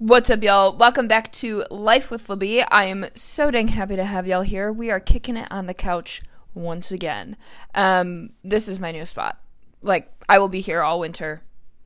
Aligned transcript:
What's 0.00 0.30
up, 0.30 0.44
y'all? 0.44 0.76
Welcome 0.76 1.08
back 1.08 1.32
to 1.32 1.64
Life 1.72 2.08
with 2.08 2.28
Libby. 2.28 2.62
I 2.62 2.84
am 2.84 3.06
so 3.14 3.50
dang 3.50 3.66
happy 3.66 3.96
to 3.96 4.04
have 4.04 4.28
y'all 4.28 4.42
here. 4.42 4.70
We 4.72 4.92
are 4.92 5.00
kicking 5.00 5.36
it 5.36 5.48
on 5.50 5.66
the 5.66 5.74
couch 5.74 6.22
once 6.54 6.92
again. 6.92 7.36
Um, 7.74 8.30
this 8.44 8.68
is 8.68 8.78
my 8.78 8.92
new 8.92 9.04
spot. 9.04 9.40
Like, 9.82 10.08
I 10.28 10.38
will 10.38 10.48
be 10.48 10.60
here 10.60 10.82
all 10.82 11.00
winter. 11.00 11.42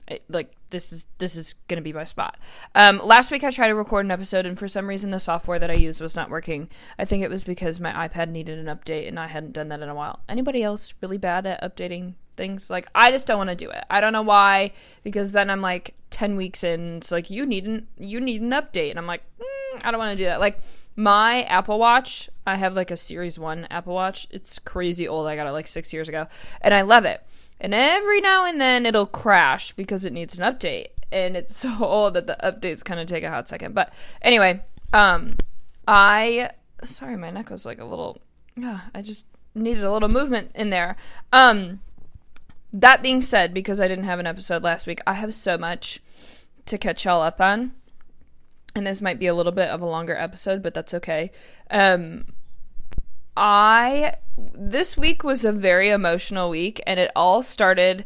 It, 0.07 0.25
like, 0.29 0.53
this 0.73 0.93
is 0.93 1.07
this 1.19 1.37
is 1.37 1.55
gonna 1.69 1.81
be 1.81 1.93
my 1.93 2.05
spot. 2.05 2.37
Um, 2.75 3.01
last 3.05 3.31
week 3.31 3.45
I 3.45 3.53
tried 3.53 3.69
to 3.69 3.77
record 3.77 4.05
an 4.05 4.11
episode, 4.11 4.45
and 4.45 4.59
for 4.59 4.67
some 4.67 4.89
reason 4.89 5.13
the 5.13 5.21
software 5.21 5.61
that 5.61 5.71
I 5.71 5.75
used 5.75 6.01
was 6.01 6.17
not 6.17 6.31
working. 6.31 6.69
I 6.99 7.05
think 7.05 7.23
it 7.23 7.31
was 7.31 7.45
because 7.45 7.79
my 7.79 8.09
iPad 8.09 8.31
needed 8.31 8.59
an 8.59 8.67
update, 8.67 9.07
and 9.07 9.21
I 9.21 9.29
hadn't 9.29 9.53
done 9.53 9.69
that 9.69 9.81
in 9.81 9.89
a 9.89 9.95
while. 9.95 10.21
Anybody 10.29 10.65
else 10.65 10.93
really 11.01 11.19
bad 11.19 11.47
at 11.47 11.63
updating 11.63 12.15
things. 12.37 12.71
Like 12.71 12.89
I 12.95 13.11
just 13.11 13.27
don't 13.27 13.39
want 13.39 13.51
to 13.51 13.57
do 13.57 13.71
it. 13.71 13.85
I 13.91 14.01
don't 14.01 14.13
know 14.13 14.23
why 14.23 14.73
because 15.03 15.33
then 15.33 15.51
I'm 15.51 15.61
like 15.61 15.95
10 16.11 16.37
weeks 16.37 16.65
in 16.65 16.99
it's 16.99 17.13
like 17.13 17.31
you 17.31 17.47
need 17.47 17.67
an 17.67 17.87
you 17.99 18.21
need 18.21 18.43
an 18.43 18.51
update 18.51 18.91
and 18.91 18.99
I'm 18.99 19.07
like 19.07 19.23
mm, 19.39 19.85
I 19.85 19.91
don't 19.91 19.99
want 19.99 20.17
to 20.17 20.23
do 20.23 20.27
that. 20.29 20.41
Like 20.41 20.61
my 20.95 21.43
Apple 21.45 21.79
Watch, 21.79 22.29
I 22.47 22.57
have 22.57 22.75
like 22.75 22.91
a 22.91 22.97
Series 22.97 23.39
1 23.39 23.69
Apple 23.71 23.95
Watch. 23.95 24.27
It's 24.31 24.59
crazy 24.59 25.09
old. 25.09 25.27
I 25.27 25.37
got 25.37 25.47
it 25.47 25.53
like 25.53 25.69
6 25.69 25.93
years 25.93 26.09
ago 26.09 26.27
and 26.61 26.75
I 26.75 26.83
love 26.83 27.05
it. 27.05 27.23
And 27.63 27.73
every 27.73 28.21
now 28.21 28.45
and 28.45 28.61
then 28.61 28.85
it'll 28.85 29.07
crash 29.07 29.71
because 29.71 30.05
it 30.05 30.13
needs 30.13 30.37
an 30.37 30.45
update 30.45 30.89
and 31.13 31.37
it's 31.37 31.57
so 31.63 31.73
old 31.81 32.15
that 32.15 32.27
the 32.27 32.37
updates 32.43 32.85
kind 32.85 33.01
of 33.01 33.07
take 33.07 33.25
a 33.25 33.31
hot 33.31 33.49
second. 33.49 33.75
But 33.75 33.93
anyway, 34.21 34.63
um 34.93 35.37
I 35.87 36.51
sorry 36.85 37.17
my 37.17 37.31
neck 37.31 37.49
was 37.49 37.65
like 37.65 37.81
a 37.81 37.85
little 37.85 38.21
uh, 38.63 38.81
I 38.95 39.01
just 39.01 39.27
needed 39.55 39.85
a 39.85 39.93
little 39.93 40.09
movement 40.09 40.51
in 40.55 40.71
there. 40.71 40.97
Um 41.33 41.81
that 42.73 43.03
being 43.03 43.23
said, 43.23 43.55
because 43.55 43.81
I 43.81 43.89
didn't 43.89 44.05
have 44.05 44.19
an 44.19 44.27
episode 44.27 44.63
last 44.63 44.87
week, 44.87 45.01
I 45.07 45.15
have 45.15 45.35
so 45.35 45.57
much 45.57 46.01
to 46.67 46.79
catch 46.79 47.05
y'all 47.05 47.23
up 47.23 47.41
on. 47.41 47.73
And 48.75 48.87
this 48.87 49.03
might 49.03 49.19
be 49.19 49.27
a 49.27 49.35
little 49.35 49.53
bit 49.53 49.69
of 49.69 49.83
a 49.83 49.87
longer 49.87 50.17
episode, 50.17 50.63
but 50.63 50.73
that's 50.73 50.95
okay. 50.95 51.31
Um, 51.71 52.33
I 53.37 54.15
this 54.55 54.97
week 54.97 55.25
was 55.25 55.45
a 55.45 55.53
very 55.53 55.91
emotional 55.91 56.51
week, 56.51 56.83
and 56.87 56.99
it 56.99 57.11
all 57.17 57.43
started 57.43 58.05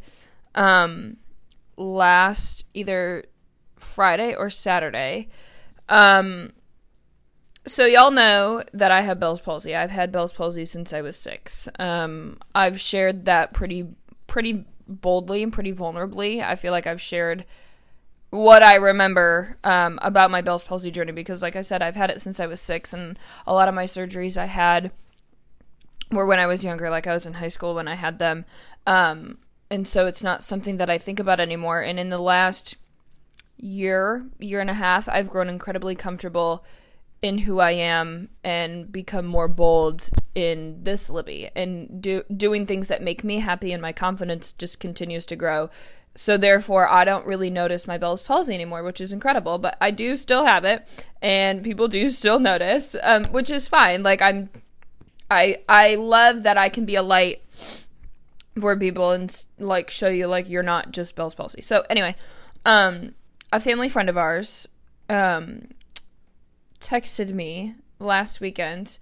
um, 0.55 1.17
last 1.77 2.65
either 2.75 3.25
Friday 3.77 4.35
or 4.35 4.51
Saturday. 4.51 5.29
Um, 5.89 6.53
so 7.67 7.85
y'all 7.85 8.11
know 8.11 8.63
that 8.73 8.93
I 8.93 9.03
have 9.03 9.19
Bell's 9.19 9.41
palsy. 9.41 9.75
I've 9.75 9.91
had 9.91 10.13
Bell's 10.13 10.33
palsy 10.33 10.65
since 10.65 10.93
I 10.93 11.01
was 11.01 11.17
six. 11.17 11.69
Um, 11.79 12.39
I've 12.55 12.81
shared 12.81 13.25
that 13.25 13.53
pretty 13.53 13.89
pretty 14.27 14.65
boldly 14.89 15.43
and 15.43 15.53
pretty 15.53 15.73
vulnerably. 15.73 16.43
I 16.43 16.55
feel 16.55 16.73
like 16.73 16.87
I've 16.87 17.01
shared 17.01 17.45
what 18.31 18.63
I 18.63 18.77
remember 18.77 19.57
um, 19.65 19.99
about 20.03 20.31
my 20.31 20.41
Bell's 20.41 20.65
palsy 20.65 20.91
journey 20.91 21.13
because, 21.13 21.43
like 21.43 21.57
I 21.57 21.61
said, 21.61 21.83
I've 21.83 21.97
had 21.97 22.11
it 22.11 22.21
since 22.21 22.39
I 22.39 22.47
was 22.47 22.61
six, 22.61 22.93
and 22.93 23.19
a 23.47 23.55
lot 23.55 23.69
of 23.69 23.75
my 23.75 23.85
surgeries 23.85 24.37
I 24.37 24.47
had 24.47 24.93
were 26.11 26.27
when 26.27 26.39
I 26.39 26.47
was 26.47 26.65
younger, 26.65 26.91
like 26.91 27.07
I 27.07 27.13
was 27.13 27.27
in 27.27 27.35
high 27.35 27.49
school 27.49 27.75
when 27.75 27.89
I 27.89 27.95
had 27.95 28.19
them. 28.19 28.45
Um, 28.87 29.39
and 29.71 29.87
so 29.87 30.07
it's 30.07 30.23
not 30.23 30.43
something 30.43 30.77
that 30.77 30.91
I 30.91 30.99
think 30.99 31.19
about 31.19 31.41
anymore. 31.41 31.81
And 31.81 31.99
in 31.99 32.11
the 32.11 32.19
last 32.19 32.77
year, 33.57 34.27
year 34.39 34.61
and 34.61 34.71
a 34.71 34.75
half, 34.75 35.09
I've 35.09 35.31
grown 35.31 35.49
incredibly 35.49 35.95
comfortable 35.95 36.65
in 37.23 37.39
who 37.39 37.59
I 37.61 37.73
am 37.73 38.29
and 38.45 38.93
become 38.93 39.27
more 39.27 39.49
bold 39.49 40.09
in 40.35 40.83
this 40.83 41.09
Libby 41.09 41.51
and 41.57 42.03
do 42.03 42.23
doing 42.37 42.67
things 42.67 42.89
that 42.89 43.03
make 43.03 43.25
me 43.25 43.39
happy 43.39 43.73
and 43.73 43.81
my 43.81 43.93
confidence 43.93 44.53
just 44.53 44.81
continues 44.81 45.25
to 45.27 45.37
grow. 45.37 45.71
So 46.15 46.37
therefore 46.37 46.89
I 46.89 47.05
don't 47.05 47.27
really 47.27 47.51
notice 47.51 47.87
my 47.87 47.97
Bell's 47.99 48.27
palsy 48.27 48.55
anymore, 48.55 48.83
which 48.83 49.01
is 49.01 49.13
incredible, 49.13 49.59
but 49.59 49.77
I 49.81 49.91
do 49.91 50.17
still 50.17 50.45
have 50.45 50.65
it 50.65 50.87
and 51.23 51.65
people 51.65 51.89
do 51.89 52.11
still 52.11 52.39
notice, 52.39 52.95
um, 53.03 53.25
which 53.27 53.51
is 53.51 53.67
fine. 53.67 54.03
Like 54.03 54.21
I'm 54.21 54.51
I 55.31 55.59
I 55.69 55.97
love 55.97 56.45
that 56.45 56.59
I 56.59 56.69
can 56.69 56.85
be 56.85 56.95
a 56.95 57.03
light 57.03 57.43
for 58.59 58.77
people 58.77 59.11
and 59.11 59.47
like 59.59 59.91
show 59.91 60.09
you 60.09 60.27
like 60.27 60.49
you're 60.49 60.63
not 60.63 60.93
just 60.93 61.15
Bell's 61.15 61.35
palsy. 61.35 61.63
So 61.63 61.85
anyway, 61.91 62.17
um 62.65 63.15
a 63.53 63.61
family 63.61 63.89
friend 63.89 64.09
of 64.09 64.17
ours 64.17 64.69
um 65.09 65.69
texted 66.81 67.33
me 67.33 67.75
last 67.99 68.41
weekend 68.41 68.99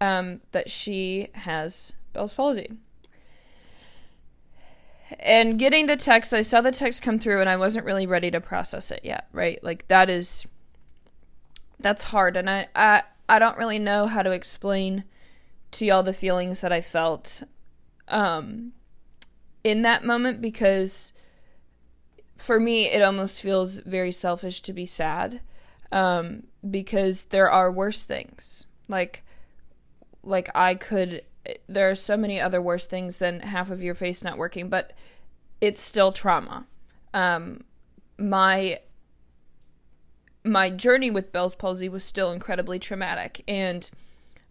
um, 0.00 0.40
that 0.52 0.70
she 0.70 1.28
has 1.34 1.94
Bell's 2.12 2.34
palsy. 2.34 2.70
And 5.20 5.58
getting 5.58 5.86
the 5.86 5.96
text, 5.96 6.32
I 6.32 6.40
saw 6.40 6.60
the 6.60 6.72
text 6.72 7.02
come 7.02 7.18
through 7.18 7.40
and 7.40 7.48
I 7.48 7.56
wasn't 7.56 7.86
really 7.86 8.06
ready 8.06 8.30
to 8.30 8.40
process 8.40 8.90
it 8.90 9.00
yet, 9.04 9.28
right? 9.32 9.62
Like 9.62 9.86
that 9.88 10.08
is 10.08 10.46
that's 11.78 12.04
hard 12.04 12.36
and 12.36 12.48
I 12.48 12.68
I 12.74 13.02
I 13.28 13.38
don't 13.38 13.58
really 13.58 13.78
know 13.78 14.06
how 14.06 14.22
to 14.22 14.30
explain 14.30 15.04
to 15.74 15.86
y'all 15.86 16.02
the 16.02 16.12
feelings 16.12 16.60
that 16.60 16.72
I 16.72 16.80
felt 16.80 17.42
um 18.08 18.72
in 19.62 19.82
that 19.82 20.04
moment 20.04 20.40
because 20.40 21.12
for 22.36 22.60
me 22.60 22.86
it 22.86 23.02
almost 23.02 23.40
feels 23.40 23.78
very 23.80 24.12
selfish 24.12 24.60
to 24.62 24.72
be 24.72 24.84
sad 24.84 25.40
um 25.92 26.44
because 26.68 27.26
there 27.26 27.50
are 27.50 27.70
worse 27.70 28.02
things. 28.02 28.66
Like 28.88 29.24
like 30.22 30.48
I 30.54 30.74
could 30.74 31.22
there 31.68 31.90
are 31.90 31.94
so 31.94 32.16
many 32.16 32.40
other 32.40 32.60
worse 32.60 32.86
things 32.86 33.18
than 33.18 33.40
half 33.40 33.70
of 33.70 33.82
your 33.82 33.94
face 33.94 34.24
not 34.24 34.38
working, 34.38 34.68
but 34.68 34.92
it's 35.60 35.80
still 35.80 36.12
trauma. 36.12 36.66
Um 37.12 37.64
my 38.18 38.80
my 40.44 40.70
journey 40.70 41.10
with 41.10 41.32
Bell's 41.32 41.54
palsy 41.54 41.88
was 41.88 42.04
still 42.04 42.30
incredibly 42.30 42.78
traumatic 42.78 43.42
and 43.48 43.90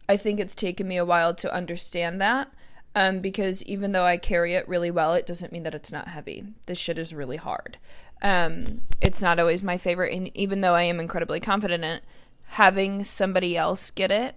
I 0.07 0.17
think 0.17 0.39
it's 0.39 0.55
taken 0.55 0.87
me 0.87 0.97
a 0.97 1.05
while 1.05 1.33
to 1.35 1.53
understand 1.53 2.19
that. 2.21 2.51
Um, 2.95 3.21
because 3.21 3.63
even 3.63 3.91
though 3.91 4.03
I 4.03 4.17
carry 4.17 4.53
it 4.53 4.67
really 4.67 4.91
well, 4.91 5.13
it 5.13 5.25
doesn't 5.25 5.51
mean 5.51 5.63
that 5.63 5.73
it's 5.73 5.91
not 5.91 6.09
heavy. 6.09 6.43
This 6.67 6.77
shit 6.77 6.99
is 6.99 7.13
really 7.13 7.37
hard. 7.37 7.79
Um, 8.21 8.81
it's 9.01 9.21
not 9.21 9.39
always 9.39 9.63
my 9.63 9.77
favorite, 9.77 10.13
and 10.13 10.29
even 10.37 10.61
though 10.61 10.75
I 10.75 10.83
am 10.83 10.99
incredibly 10.99 11.39
confident 11.39 11.83
in 11.83 11.89
it, 11.89 12.03
having 12.49 13.03
somebody 13.03 13.57
else 13.57 13.89
get 13.89 14.11
it, 14.11 14.35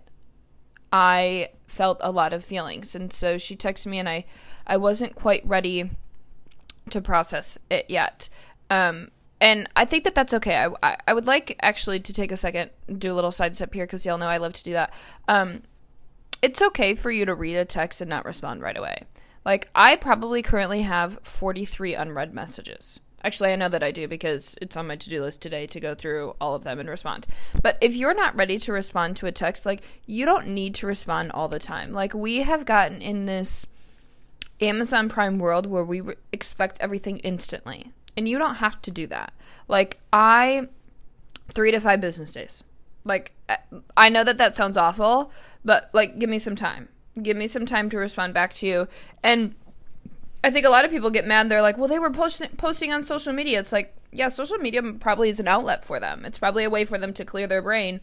I 0.91 1.51
felt 1.67 1.99
a 2.01 2.11
lot 2.11 2.33
of 2.33 2.45
feelings. 2.45 2.95
And 2.95 3.13
so 3.13 3.37
she 3.37 3.55
texted 3.55 3.89
me, 3.89 3.99
and 3.99 4.09
I, 4.09 4.25
I 4.67 4.79
wasn't 4.79 5.15
quite 5.15 5.47
ready 5.47 5.91
to 6.89 7.01
process 7.03 7.59
it 7.71 7.87
yet. 7.89 8.31
Um, 8.71 9.11
and 9.41 9.69
I 9.77 9.85
think 9.85 10.05
that 10.05 10.15
that's 10.15 10.33
okay. 10.35 10.57
I, 10.57 10.69
I, 10.83 10.97
I, 11.09 11.13
would 11.15 11.27
like 11.27 11.59
actually 11.61 12.01
to 12.01 12.13
take 12.13 12.33
a 12.33 12.37
second, 12.37 12.71
do 12.99 13.13
a 13.13 13.15
little 13.15 13.33
side 13.33 13.55
step 13.55 13.75
here, 13.75 13.85
because 13.85 14.07
y'all 14.07 14.19
know 14.19 14.29
I 14.29 14.39
love 14.39 14.55
to 14.55 14.65
do 14.65 14.73
that. 14.73 14.95
Um, 15.29 15.63
it's 16.41 16.63
okay 16.63 16.95
for 16.95 17.11
you 17.11 17.25
to 17.27 17.35
read 17.35 17.57
a 17.57 17.65
text 17.65 18.01
and 18.01 18.09
not 18.09 18.25
respond 18.25 18.63
right 18.63 18.77
away. 18.77 19.03
Like, 19.45 19.69
I 19.75 19.97
probably 19.97 20.43
currently 20.43 20.83
have 20.83 21.19
43 21.23 21.95
unread 21.95 22.35
messages. 22.35 23.01
Actually, 23.23 23.53
I 23.53 23.57
know 23.57 23.69
that 23.69 23.83
I 23.83 23.91
do 23.91 24.09
because 24.09 24.57
it's 24.61 24.77
on 24.77 24.87
my 24.87 24.97
to 24.97 25.11
do 25.11 25.23
list 25.23 25.43
today 25.43 25.67
to 25.67 25.81
go 25.81 25.95
through 25.95 26.35
all 26.41 26.55
of 26.55 26.65
them 26.65 26.79
and 26.79 26.89
respond. 26.89 27.27
But 27.63 27.79
if 27.81 27.95
you're 27.95 28.15
not 28.15 28.37
ready 28.37 28.59
to 28.59 28.73
respond 28.73 29.17
to 29.17 29.27
a 29.27 29.33
text, 29.33 29.67
like, 29.67 29.83
you 30.07 30.25
don't 30.25 30.49
need 30.49 30.75
to 30.77 30.87
respond 30.87 31.33
all 31.33 31.49
the 31.49 31.59
time. 31.59 31.93
Like, 31.93 32.15
we 32.15 32.43
have 32.43 32.65
gotten 32.65 33.03
in 33.03 33.27
this 33.27 33.67
Amazon 34.61 35.09
Prime 35.09 35.39
world 35.39 35.67
where 35.67 35.85
we 35.85 36.01
re- 36.01 36.15
expect 36.33 36.79
everything 36.81 37.19
instantly. 37.19 37.93
And 38.17 38.29
you 38.29 38.39
don't 38.39 38.57
have 38.57 38.81
to 38.83 38.91
do 38.91 39.07
that. 39.09 39.33
Like, 39.69 40.01
I, 40.13 40.69
three 41.49 41.71
to 41.71 41.81
five 41.81 42.01
business 42.01 42.33
days. 42.33 42.65
Like, 43.05 43.33
I 43.97 44.09
know 44.09 44.25
that 44.25 44.37
that 44.39 44.57
sounds 44.57 44.77
awful, 44.77 45.31
but, 45.65 45.91
like, 45.93 46.19
give 46.19 46.31
me 46.31 46.39
some 46.39 46.57
time. 46.57 46.89
Give 47.23 47.37
me 47.37 47.47
some 47.47 47.67
time 47.67 47.91
to 47.91 47.99
respond 47.99 48.35
back 48.35 48.53
to 48.55 48.67
you. 48.67 48.89
And, 49.23 49.55
I 50.45 50.51
think 50.51 50.65
a 50.65 50.71
lot 50.71 50.85
of 50.85 50.93
people 50.93 51.11
get 51.11 51.27
mad. 51.27 51.49
They're 51.49 51.63
like, 51.63 51.77
well, 51.77 51.89
they 51.89 51.99
were 51.99 52.11
post- 52.11 52.57
posting 52.57 52.93
on 52.93 53.03
social 53.03 53.33
media. 53.33 53.59
It's 53.59 53.73
like, 53.73 53.97
yeah, 54.13 54.29
social 54.29 54.59
media 54.59 54.81
probably 55.01 55.29
is 55.29 55.41
an 55.41 55.49
outlet 55.49 55.85
for 55.85 55.99
them. 55.99 56.25
It's 56.25 56.39
probably 56.39 56.63
a 56.63 56.71
way 56.71 56.85
for 56.85 56.99
them 56.99 57.13
to 57.15 57.25
clear 57.25 57.47
their 57.49 57.63
brain. 57.63 58.01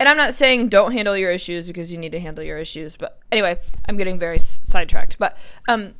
And 0.00 0.08
I'm 0.08 0.16
not 0.16 0.32
saying 0.34 0.68
don't 0.68 0.92
handle 0.92 1.16
your 1.16 1.30
issues 1.30 1.66
because 1.66 1.92
you 1.92 1.98
need 1.98 2.12
to 2.12 2.20
handle 2.20 2.42
your 2.42 2.56
issues. 2.56 2.96
But 2.96 3.18
anyway, 3.30 3.60
I'm 3.86 3.98
getting 3.98 4.18
very 4.18 4.38
sidetracked. 4.38 5.18
But 5.18 5.36
um, 5.68 5.94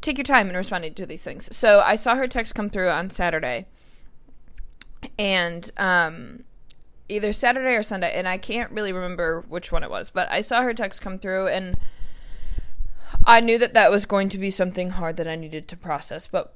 take 0.00 0.18
your 0.18 0.24
time 0.24 0.48
in 0.48 0.56
responding 0.56 0.94
to 0.94 1.06
these 1.06 1.24
things. 1.24 1.54
So 1.54 1.80
I 1.80 1.96
saw 1.96 2.14
her 2.14 2.28
text 2.28 2.54
come 2.54 2.70
through 2.70 2.90
on 2.90 3.10
Saturday. 3.10 3.66
And 5.18 5.70
um, 5.76 6.44
either 7.08 7.32
Saturday 7.32 7.74
or 7.74 7.82
Sunday. 7.82 8.12
And 8.14 8.28
I 8.28 8.38
can't 8.38 8.70
really 8.70 8.92
remember 8.92 9.44
which 9.48 9.72
one 9.72 9.82
it 9.82 9.90
was. 9.90 10.10
But 10.10 10.30
I 10.30 10.40
saw 10.40 10.62
her 10.62 10.74
text 10.74 11.00
come 11.00 11.18
through 11.18 11.48
and 11.48 11.76
I 13.24 13.40
knew 13.40 13.58
that 13.58 13.74
that 13.74 13.90
was 13.90 14.06
going 14.06 14.28
to 14.30 14.38
be 14.38 14.50
something 14.50 14.90
hard 14.90 15.16
that 15.16 15.28
I 15.28 15.36
needed 15.36 15.68
to 15.68 15.76
process, 15.76 16.26
but 16.26 16.54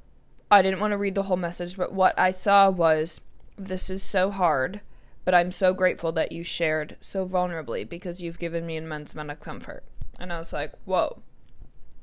I 0.50 0.62
didn't 0.62 0.80
want 0.80 0.92
to 0.92 0.98
read 0.98 1.14
the 1.14 1.24
whole 1.24 1.36
message. 1.36 1.76
But 1.76 1.92
what 1.92 2.18
I 2.18 2.30
saw 2.30 2.70
was 2.70 3.20
this 3.56 3.90
is 3.90 4.02
so 4.02 4.30
hard, 4.30 4.80
but 5.24 5.34
I'm 5.34 5.50
so 5.50 5.72
grateful 5.72 6.12
that 6.12 6.32
you 6.32 6.44
shared 6.44 6.96
so 7.00 7.26
vulnerably 7.26 7.88
because 7.88 8.22
you've 8.22 8.38
given 8.38 8.66
me 8.66 8.76
an 8.76 8.84
immense 8.84 9.14
amount 9.14 9.30
of 9.30 9.40
comfort. 9.40 9.84
And 10.18 10.32
I 10.32 10.38
was 10.38 10.52
like, 10.52 10.72
whoa, 10.84 11.22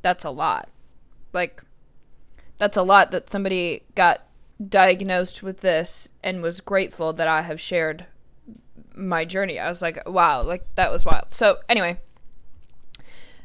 that's 0.01 0.23
a 0.23 0.31
lot. 0.31 0.69
Like, 1.33 1.63
that's 2.57 2.77
a 2.77 2.83
lot 2.83 3.11
that 3.11 3.29
somebody 3.29 3.83
got 3.95 4.21
diagnosed 4.67 5.41
with 5.41 5.61
this 5.61 6.09
and 6.23 6.41
was 6.41 6.59
grateful 6.59 7.13
that 7.13 7.27
I 7.27 7.43
have 7.43 7.61
shared 7.61 8.05
my 8.93 9.23
journey. 9.25 9.57
I 9.59 9.69
was 9.69 9.81
like, 9.81 10.07
wow, 10.07 10.41
like 10.43 10.63
that 10.75 10.91
was 10.91 11.05
wild. 11.05 11.27
So, 11.33 11.59
anyway, 11.69 11.99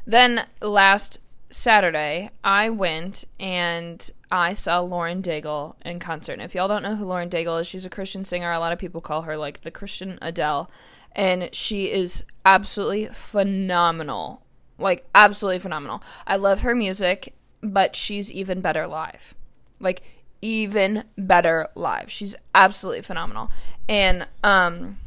then 0.05 0.47
last 0.61 1.19
Saturday, 1.49 2.29
I 2.43 2.69
went 2.69 3.23
and 3.39 4.09
I 4.29 4.53
saw 4.53 4.79
Lauren 4.79 5.21
Daigle 5.21 5.75
in 5.85 5.99
concert. 5.99 6.33
And 6.33 6.41
if 6.41 6.53
y'all 6.53 6.67
don't 6.67 6.83
know 6.83 6.95
who 6.95 7.05
Lauren 7.05 7.29
Daigle 7.29 7.61
is, 7.61 7.67
she's 7.67 7.85
a 7.85 7.89
Christian 7.89 8.25
singer. 8.25 8.51
A 8.51 8.59
lot 8.59 8.73
of 8.73 8.79
people 8.79 8.99
call 8.99 9.21
her 9.21 9.37
like 9.37 9.61
the 9.61 9.71
Christian 9.71 10.19
Adele. 10.21 10.69
And 11.13 11.49
she 11.53 11.91
is 11.91 12.23
absolutely 12.43 13.05
phenomenal. 13.07 14.41
Like, 14.77 15.07
absolutely 15.15 15.59
phenomenal. 15.59 16.03
I 16.27 16.35
love 16.35 16.61
her 16.61 16.75
music, 16.75 17.33
but 17.71 17.95
she's 17.95 18.31
even 18.31 18.61
better 18.61 18.87
live. 18.87 19.35
Like, 19.79 20.01
even 20.41 21.03
better 21.17 21.69
live. 21.75 22.11
She's 22.11 22.35
absolutely 22.53 23.01
phenomenal. 23.01 23.49
And, 23.87 24.27
um, 24.43 24.97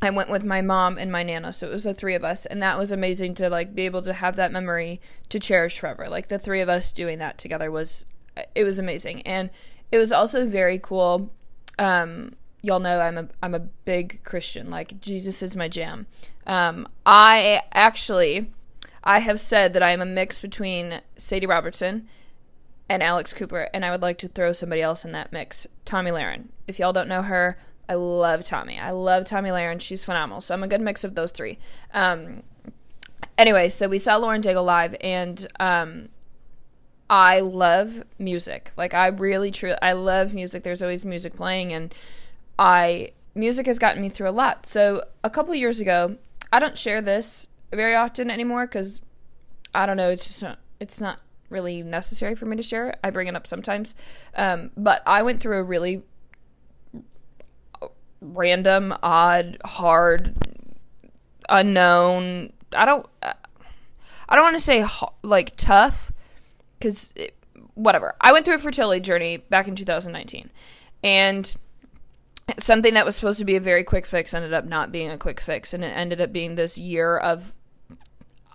I 0.00 0.10
went 0.10 0.30
with 0.30 0.44
my 0.44 0.62
mom 0.62 0.96
and 0.96 1.10
my 1.10 1.24
nana, 1.24 1.52
so 1.52 1.66
it 1.66 1.72
was 1.72 1.82
the 1.82 1.92
three 1.92 2.14
of 2.14 2.22
us, 2.22 2.46
and 2.46 2.62
that 2.62 2.78
was 2.78 2.92
amazing 2.92 3.34
to 3.34 3.50
like 3.50 3.74
be 3.74 3.82
able 3.82 4.02
to 4.02 4.12
have 4.12 4.36
that 4.36 4.52
memory 4.52 5.00
to 5.28 5.40
cherish 5.40 5.80
forever. 5.80 6.08
Like 6.08 6.28
the 6.28 6.38
three 6.38 6.60
of 6.60 6.68
us 6.68 6.92
doing 6.92 7.18
that 7.18 7.36
together 7.36 7.70
was 7.70 8.06
it 8.54 8.64
was 8.64 8.78
amazing. 8.78 9.22
And 9.22 9.50
it 9.90 9.98
was 9.98 10.12
also 10.12 10.46
very 10.46 10.78
cool 10.78 11.30
um 11.78 12.34
y'all 12.62 12.80
know 12.80 13.00
I'm 13.00 13.18
a 13.18 13.28
I'm 13.42 13.54
a 13.54 13.60
big 13.60 14.22
Christian. 14.24 14.70
Like 14.70 15.00
Jesus 15.00 15.42
is 15.42 15.56
my 15.56 15.68
jam. 15.68 16.06
Um 16.46 16.88
I 17.04 17.62
actually 17.72 18.52
I 19.04 19.20
have 19.20 19.40
said 19.40 19.72
that 19.74 19.82
I 19.82 19.92
am 19.92 20.00
a 20.00 20.06
mix 20.06 20.40
between 20.40 21.00
Sadie 21.16 21.46
Robertson 21.46 22.08
and 22.88 23.02
Alex 23.02 23.32
Cooper, 23.32 23.68
and 23.74 23.84
I 23.84 23.90
would 23.90 24.02
like 24.02 24.18
to 24.18 24.28
throw 24.28 24.52
somebody 24.52 24.82
else 24.82 25.04
in 25.04 25.12
that 25.12 25.32
mix, 25.32 25.66
Tomi 25.84 26.10
Lahren. 26.10 26.48
If 26.66 26.78
y'all 26.78 26.92
don't 26.92 27.08
know 27.08 27.22
her, 27.22 27.58
I 27.88 27.94
love 27.94 28.44
Tomi. 28.44 28.78
I 28.78 28.90
love 28.90 29.24
Tomi 29.24 29.50
Lahren. 29.50 29.80
She's 29.80 30.04
phenomenal. 30.04 30.40
So 30.40 30.54
I'm 30.54 30.62
a 30.62 30.68
good 30.68 30.80
mix 30.80 31.04
of 31.04 31.14
those 31.14 31.30
three. 31.30 31.58
Um, 31.92 32.42
anyway, 33.36 33.68
so 33.68 33.88
we 33.88 33.98
saw 33.98 34.16
Lauren 34.16 34.42
Daigle 34.42 34.64
live, 34.64 34.94
and 35.00 35.46
um, 35.58 36.08
I 37.08 37.40
love 37.40 38.02
music. 38.18 38.72
Like 38.76 38.94
I 38.94 39.08
really, 39.08 39.50
truly, 39.50 39.76
I 39.80 39.92
love 39.92 40.34
music. 40.34 40.62
There's 40.62 40.82
always 40.82 41.04
music 41.04 41.36
playing, 41.36 41.72
and 41.72 41.94
I 42.58 43.12
music 43.34 43.66
has 43.66 43.78
gotten 43.78 44.02
me 44.02 44.08
through 44.08 44.28
a 44.28 44.32
lot. 44.32 44.66
So 44.66 45.04
a 45.24 45.30
couple 45.30 45.54
years 45.54 45.80
ago, 45.80 46.16
I 46.52 46.58
don't 46.58 46.76
share 46.76 47.00
this 47.00 47.48
very 47.72 47.94
often 47.94 48.30
anymore 48.30 48.66
because 48.66 49.02
I 49.74 49.86
don't 49.86 49.96
know. 49.96 50.10
It's 50.10 50.26
just 50.26 50.42
not, 50.42 50.58
it's 50.80 51.00
not 51.00 51.20
really 51.50 51.82
necessary 51.82 52.34
for 52.34 52.46
me 52.46 52.56
to 52.56 52.62
share 52.62 52.90
it. 52.90 52.98
I 53.02 53.10
bring 53.10 53.26
it 53.26 53.36
up 53.36 53.46
sometimes, 53.46 53.94
um, 54.34 54.70
but 54.76 55.02
I 55.06 55.22
went 55.22 55.40
through 55.40 55.58
a 55.58 55.62
really 55.62 56.02
random, 58.20 58.94
odd, 59.02 59.58
hard, 59.64 60.34
unknown. 61.48 62.52
I 62.72 62.84
don't. 62.84 63.06
I 64.30 64.36
don't 64.36 64.44
want 64.44 64.56
to 64.56 64.62
say 64.62 64.84
like 65.22 65.56
tough, 65.56 66.12
because 66.78 67.14
whatever. 67.74 68.14
I 68.20 68.32
went 68.32 68.44
through 68.44 68.56
a 68.56 68.58
fertility 68.58 69.00
journey 69.00 69.38
back 69.38 69.68
in 69.68 69.76
2019, 69.76 70.50
and 71.02 71.56
something 72.58 72.94
that 72.94 73.04
was 73.04 73.14
supposed 73.14 73.38
to 73.38 73.44
be 73.44 73.56
a 73.56 73.60
very 73.60 73.84
quick 73.84 74.06
fix 74.06 74.34
ended 74.34 74.52
up 74.52 74.64
not 74.64 74.92
being 74.92 75.10
a 75.10 75.18
quick 75.18 75.40
fix, 75.40 75.72
and 75.72 75.84
it 75.84 75.88
ended 75.88 76.20
up 76.20 76.32
being 76.32 76.54
this 76.54 76.78
year 76.78 77.16
of 77.16 77.54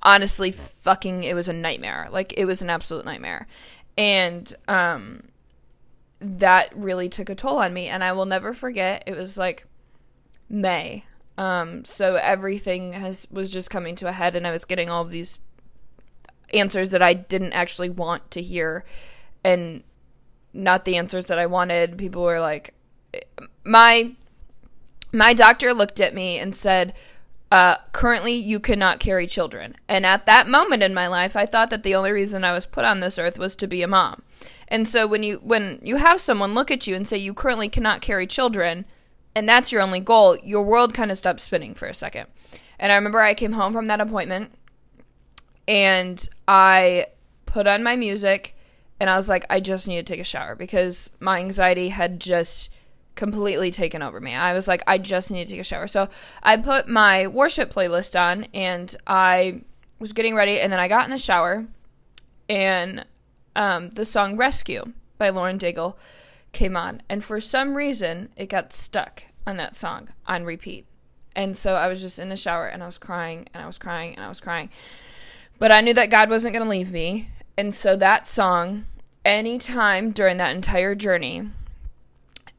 honestly 0.03 0.51
fucking. 0.51 1.23
It 1.23 1.33
was 1.33 1.47
a 1.47 1.53
nightmare. 1.53 2.07
Like 2.11 2.33
it 2.37 2.45
was 2.45 2.61
an 2.61 2.69
absolute 2.69 3.05
nightmare, 3.05 3.47
and 3.97 4.53
um 4.67 5.23
that 6.23 6.71
really 6.75 7.09
took 7.09 7.29
a 7.29 7.35
toll 7.35 7.57
on 7.57 7.73
me 7.73 7.87
and 7.87 8.03
I 8.03 8.13
will 8.13 8.25
never 8.25 8.53
forget 8.53 9.03
it 9.05 9.15
was 9.15 9.37
like 9.37 9.65
May 10.49 11.03
um 11.37 11.83
so 11.83 12.15
everything 12.15 12.93
has 12.93 13.27
was 13.29 13.49
just 13.49 13.69
coming 13.69 13.95
to 13.95 14.07
a 14.07 14.13
head 14.13 14.35
and 14.35 14.47
I 14.47 14.51
was 14.51 14.65
getting 14.65 14.89
all 14.89 15.01
of 15.01 15.09
these 15.09 15.39
answers 16.53 16.89
that 16.89 17.01
I 17.01 17.13
didn't 17.13 17.53
actually 17.53 17.89
want 17.89 18.31
to 18.31 18.41
hear 18.41 18.85
and 19.43 19.83
not 20.53 20.85
the 20.85 20.95
answers 20.95 21.25
that 21.25 21.39
I 21.39 21.45
wanted 21.45 21.97
people 21.97 22.23
were 22.23 22.39
like 22.39 22.73
my 23.65 24.13
my 25.11 25.33
doctor 25.33 25.73
looked 25.73 25.99
at 25.99 26.13
me 26.13 26.39
and 26.39 26.55
said 26.55 26.93
uh, 27.53 27.77
currently 27.91 28.33
you 28.33 28.59
cannot 28.59 28.99
carry 28.99 29.27
children 29.27 29.75
and 29.87 30.05
at 30.05 30.25
that 30.25 30.47
moment 30.47 30.81
in 30.81 30.93
my 30.93 31.07
life 31.07 31.35
i 31.35 31.45
thought 31.45 31.69
that 31.69 31.83
the 31.83 31.93
only 31.93 32.11
reason 32.11 32.43
i 32.43 32.51
was 32.51 32.65
put 32.65 32.83
on 32.83 32.99
this 32.99 33.19
earth 33.19 33.37
was 33.37 33.55
to 33.55 33.67
be 33.67 33.83
a 33.83 33.87
mom 33.87 34.23
and 34.67 34.87
so 34.87 35.05
when 35.05 35.21
you 35.21 35.39
when 35.43 35.79
you 35.83 35.97
have 35.97 36.19
someone 36.19 36.55
look 36.55 36.71
at 36.71 36.87
you 36.87 36.95
and 36.95 37.07
say 37.07 37.17
you 37.17 37.33
currently 37.33 37.69
cannot 37.69 38.01
carry 38.01 38.25
children 38.25 38.85
and 39.35 39.49
that's 39.49 39.71
your 39.71 39.81
only 39.81 39.99
goal, 39.99 40.37
your 40.37 40.63
world 40.63 40.93
kind 40.93 41.11
of 41.11 41.17
stops 41.17 41.43
spinning 41.43 41.73
for 41.73 41.87
a 41.87 41.93
second. 41.93 42.27
And 42.79 42.91
I 42.91 42.95
remember 42.95 43.21
I 43.21 43.33
came 43.33 43.53
home 43.53 43.73
from 43.73 43.87
that 43.87 44.01
appointment 44.01 44.51
and 45.67 46.27
I 46.47 47.07
put 47.45 47.67
on 47.67 47.83
my 47.83 47.95
music 47.95 48.55
and 48.99 49.09
I 49.09 49.15
was 49.15 49.29
like 49.29 49.45
I 49.49 49.59
just 49.59 49.87
need 49.87 49.97
to 49.97 50.03
take 50.03 50.19
a 50.19 50.25
shower 50.25 50.55
because 50.55 51.11
my 51.19 51.39
anxiety 51.39 51.89
had 51.89 52.19
just 52.19 52.69
completely 53.15 53.71
taken 53.71 54.01
over 54.01 54.19
me. 54.19 54.33
I 54.33 54.53
was 54.53 54.67
like 54.67 54.83
I 54.87 54.97
just 54.97 55.31
need 55.31 55.45
to 55.47 55.51
take 55.51 55.61
a 55.61 55.63
shower. 55.63 55.87
So 55.87 56.09
I 56.41 56.57
put 56.57 56.87
my 56.87 57.27
worship 57.27 57.73
playlist 57.73 58.19
on 58.19 58.47
and 58.53 58.95
I 59.05 59.61
was 59.99 60.13
getting 60.13 60.35
ready 60.35 60.59
and 60.59 60.71
then 60.71 60.79
I 60.79 60.87
got 60.87 61.05
in 61.05 61.11
the 61.11 61.17
shower 61.17 61.65
and 62.49 63.05
um, 63.55 63.89
the 63.91 64.05
song 64.05 64.35
Rescue 64.35 64.93
by 65.17 65.29
Lauren 65.29 65.57
Daigle 65.57 65.95
came 66.51 66.75
on. 66.75 67.01
And 67.09 67.23
for 67.23 67.39
some 67.39 67.75
reason, 67.75 68.29
it 68.35 68.47
got 68.47 68.73
stuck 68.73 69.23
on 69.45 69.57
that 69.57 69.75
song 69.75 70.09
on 70.25 70.43
repeat. 70.43 70.85
And 71.35 71.57
so 71.57 71.75
I 71.75 71.87
was 71.87 72.01
just 72.01 72.19
in 72.19 72.29
the 72.29 72.35
shower 72.35 72.67
and 72.67 72.83
I 72.83 72.85
was 72.85 72.97
crying 72.97 73.47
and 73.53 73.63
I 73.63 73.65
was 73.65 73.77
crying 73.77 74.15
and 74.15 74.23
I 74.23 74.29
was 74.29 74.39
crying. 74.39 74.69
But 75.59 75.71
I 75.71 75.81
knew 75.81 75.93
that 75.93 76.09
God 76.09 76.29
wasn't 76.29 76.53
going 76.53 76.65
to 76.65 76.69
leave 76.69 76.91
me. 76.91 77.29
And 77.57 77.73
so 77.73 77.95
that 77.95 78.27
song, 78.27 78.85
anytime 79.25 80.11
during 80.11 80.37
that 80.37 80.55
entire 80.55 80.95
journey, 80.95 81.49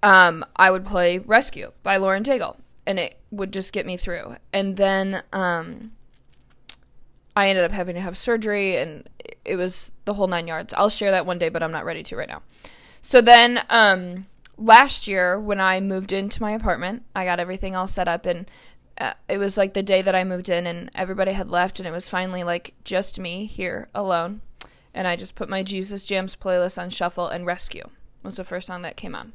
um, 0.05 0.45
I 0.55 0.71
would 0.71 0.85
play 0.85 1.19
Rescue 1.19 1.73
by 1.83 1.97
Lauren 1.97 2.23
Daigle. 2.23 2.57
And 2.87 2.99
it 3.01 3.19
would 3.31 3.53
just 3.53 3.73
get 3.73 3.87
me 3.87 3.97
through. 3.97 4.37
And 4.53 4.77
then 4.77 5.23
um, 5.33 5.93
I 7.35 7.49
ended 7.49 7.65
up 7.65 7.73
having 7.73 7.95
to 7.95 8.01
have 8.03 8.19
surgery 8.19 8.77
and 8.77 9.09
it 9.45 9.57
was 9.57 9.91
the 10.05 10.13
whole 10.13 10.27
nine 10.27 10.47
yards. 10.47 10.75
I'll 10.75 10.91
share 10.91 11.11
that 11.13 11.25
one 11.25 11.39
day, 11.39 11.49
but 11.49 11.63
I'm 11.63 11.73
not 11.73 11.87
ready 11.87 12.03
to 12.03 12.17
right 12.17 12.29
now. 12.29 12.43
So 13.01 13.23
then, 13.23 13.63
um, 13.71 14.27
last 14.59 15.09
year 15.09 15.41
when 15.41 15.61
I 15.61 15.81
moved 15.81 16.13
into 16.13 16.43
my 16.43 16.53
apartment, 16.53 17.05
I 17.17 17.25
got 17.25 17.41
everything 17.41 17.75
all 17.75 17.89
set 17.89 18.07
up 18.07 18.27
and 18.27 18.49
uh, 18.99 19.15
it 19.29 19.39
was 19.39 19.57
like 19.57 19.73
the 19.73 19.83
day 19.83 20.03
that 20.03 20.15
I 20.15 20.23
moved 20.25 20.51
in 20.51 20.67
and 20.67 20.91
everybody 20.95 21.33
had 21.33 21.51
left 21.51 21.81
and 21.81 21.89
it 21.89 21.91
was 21.91 22.11
finally 22.11 22.45
like 22.45 22.75
just 22.85 23.19
me 23.19 23.47
here 23.47 23.89
alone. 23.95 24.43
And 24.93 25.09
I 25.09 25.17
just 25.17 25.35
put 25.35 25.49
my 25.49 25.63
Jesus 25.63 26.05
Jams 26.05 26.37
playlist 26.37 26.81
on 26.81 26.91
shuffle 26.91 27.29
and 27.29 27.47
Rescue 27.47 27.89
was 28.25 28.37
the 28.37 28.45
first 28.45 28.67
song 28.67 28.83
that 28.83 28.97
came 28.97 29.15
on. 29.15 29.33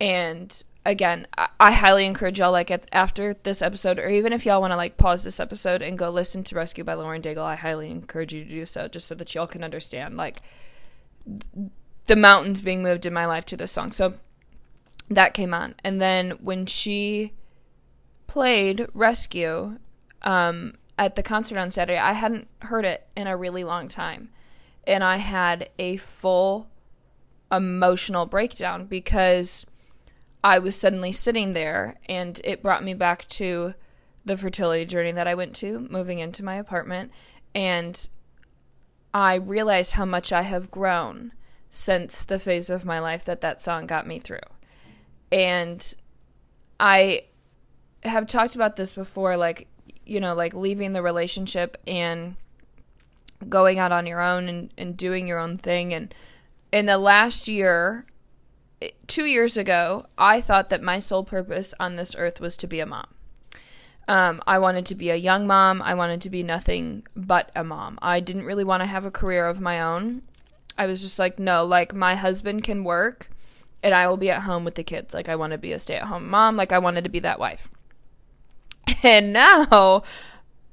And 0.00 0.64
again, 0.86 1.26
I, 1.36 1.48
I 1.60 1.72
highly 1.72 2.06
encourage 2.06 2.38
y'all 2.38 2.52
like 2.52 2.70
at, 2.70 2.86
after 2.92 3.36
this 3.42 3.60
episode, 3.60 3.98
or 3.98 4.08
even 4.08 4.32
if 4.32 4.46
y'all 4.46 4.60
want 4.60 4.72
to 4.72 4.76
like 4.76 4.96
pause 4.96 5.24
this 5.24 5.38
episode 5.38 5.82
and 5.82 5.98
go 5.98 6.10
listen 6.10 6.42
to 6.44 6.54
Rescue 6.54 6.84
by 6.84 6.94
Lauren 6.94 7.22
Daigle, 7.22 7.42
I 7.42 7.56
highly 7.56 7.90
encourage 7.90 8.32
you 8.32 8.44
to 8.44 8.50
do 8.50 8.66
so, 8.66 8.88
just 8.88 9.06
so 9.06 9.14
that 9.14 9.34
y'all 9.34 9.46
can 9.46 9.62
understand 9.62 10.16
like 10.16 10.38
the 12.06 12.16
mountains 12.16 12.60
being 12.60 12.82
moved 12.82 13.04
in 13.04 13.12
my 13.12 13.26
life 13.26 13.44
to 13.46 13.56
this 13.56 13.72
song. 13.72 13.92
So 13.92 14.14
that 15.10 15.34
came 15.34 15.52
on, 15.52 15.74
and 15.84 16.00
then 16.00 16.30
when 16.40 16.66
she 16.66 17.34
played 18.26 18.86
Rescue 18.94 19.78
um, 20.22 20.74
at 20.96 21.16
the 21.16 21.22
concert 21.22 21.58
on 21.58 21.68
Saturday, 21.68 21.98
I 21.98 22.12
hadn't 22.12 22.48
heard 22.62 22.84
it 22.84 23.06
in 23.16 23.26
a 23.26 23.36
really 23.36 23.64
long 23.64 23.88
time, 23.88 24.30
and 24.86 25.04
I 25.04 25.16
had 25.16 25.68
a 25.78 25.98
full 25.98 26.68
emotional 27.52 28.26
breakdown 28.26 28.86
because 28.86 29.66
I 30.42 30.58
was 30.58 30.76
suddenly 30.76 31.12
sitting 31.12 31.52
there 31.52 31.96
and 32.08 32.40
it 32.44 32.62
brought 32.62 32.84
me 32.84 32.94
back 32.94 33.26
to 33.28 33.74
the 34.24 34.36
fertility 34.36 34.84
journey 34.84 35.12
that 35.12 35.26
I 35.26 35.34
went 35.34 35.54
to, 35.56 35.86
moving 35.90 36.18
into 36.18 36.44
my 36.44 36.56
apartment. 36.56 37.10
And 37.54 38.08
I 39.12 39.34
realized 39.34 39.92
how 39.92 40.04
much 40.04 40.32
I 40.32 40.42
have 40.42 40.70
grown 40.70 41.32
since 41.70 42.24
the 42.24 42.38
phase 42.38 42.70
of 42.70 42.84
my 42.84 42.98
life 42.98 43.24
that 43.24 43.40
that 43.42 43.62
song 43.62 43.86
got 43.86 44.06
me 44.06 44.18
through. 44.18 44.38
And 45.30 45.94
I 46.78 47.24
have 48.02 48.26
talked 48.26 48.54
about 48.54 48.76
this 48.76 48.92
before, 48.92 49.36
like, 49.36 49.68
you 50.06 50.20
know, 50.20 50.34
like 50.34 50.54
leaving 50.54 50.92
the 50.92 51.02
relationship 51.02 51.76
and 51.86 52.36
going 53.48 53.78
out 53.78 53.92
on 53.92 54.06
your 54.06 54.20
own 54.20 54.48
and, 54.48 54.72
and 54.76 54.96
doing 54.96 55.26
your 55.26 55.38
own 55.38 55.58
thing. 55.58 55.92
And 55.92 56.14
in 56.72 56.86
the 56.86 56.98
last 56.98 57.48
year, 57.48 58.06
two 59.06 59.24
years 59.24 59.56
ago, 59.56 60.06
I 60.16 60.40
thought 60.40 60.70
that 60.70 60.82
my 60.82 61.00
sole 61.00 61.24
purpose 61.24 61.74
on 61.78 61.96
this 61.96 62.14
earth 62.16 62.40
was 62.40 62.56
to 62.58 62.66
be 62.66 62.80
a 62.80 62.86
mom. 62.86 63.06
Um, 64.08 64.42
I 64.46 64.58
wanted 64.58 64.86
to 64.86 64.94
be 64.94 65.10
a 65.10 65.16
young 65.16 65.46
mom. 65.46 65.82
I 65.82 65.94
wanted 65.94 66.20
to 66.22 66.30
be 66.30 66.42
nothing 66.42 67.06
but 67.14 67.50
a 67.54 67.62
mom. 67.62 67.98
I 68.02 68.20
didn't 68.20 68.44
really 68.44 68.64
want 68.64 68.82
to 68.82 68.86
have 68.86 69.04
a 69.04 69.10
career 69.10 69.46
of 69.46 69.60
my 69.60 69.80
own. 69.80 70.22
I 70.76 70.86
was 70.86 71.00
just 71.00 71.18
like, 71.18 71.38
no, 71.38 71.64
like 71.64 71.94
my 71.94 72.14
husband 72.16 72.64
can 72.64 72.84
work 72.84 73.30
and 73.82 73.94
I 73.94 74.08
will 74.08 74.16
be 74.16 74.30
at 74.30 74.42
home 74.42 74.64
with 74.64 74.74
the 74.74 74.82
kids. 74.82 75.14
Like 75.14 75.28
I 75.28 75.36
want 75.36 75.52
to 75.52 75.58
be 75.58 75.72
a 75.72 75.78
stay-at-home 75.78 76.28
mom. 76.28 76.56
Like 76.56 76.72
I 76.72 76.78
wanted 76.78 77.04
to 77.04 77.10
be 77.10 77.20
that 77.20 77.38
wife. 77.38 77.68
And 79.02 79.32
now, 79.32 80.02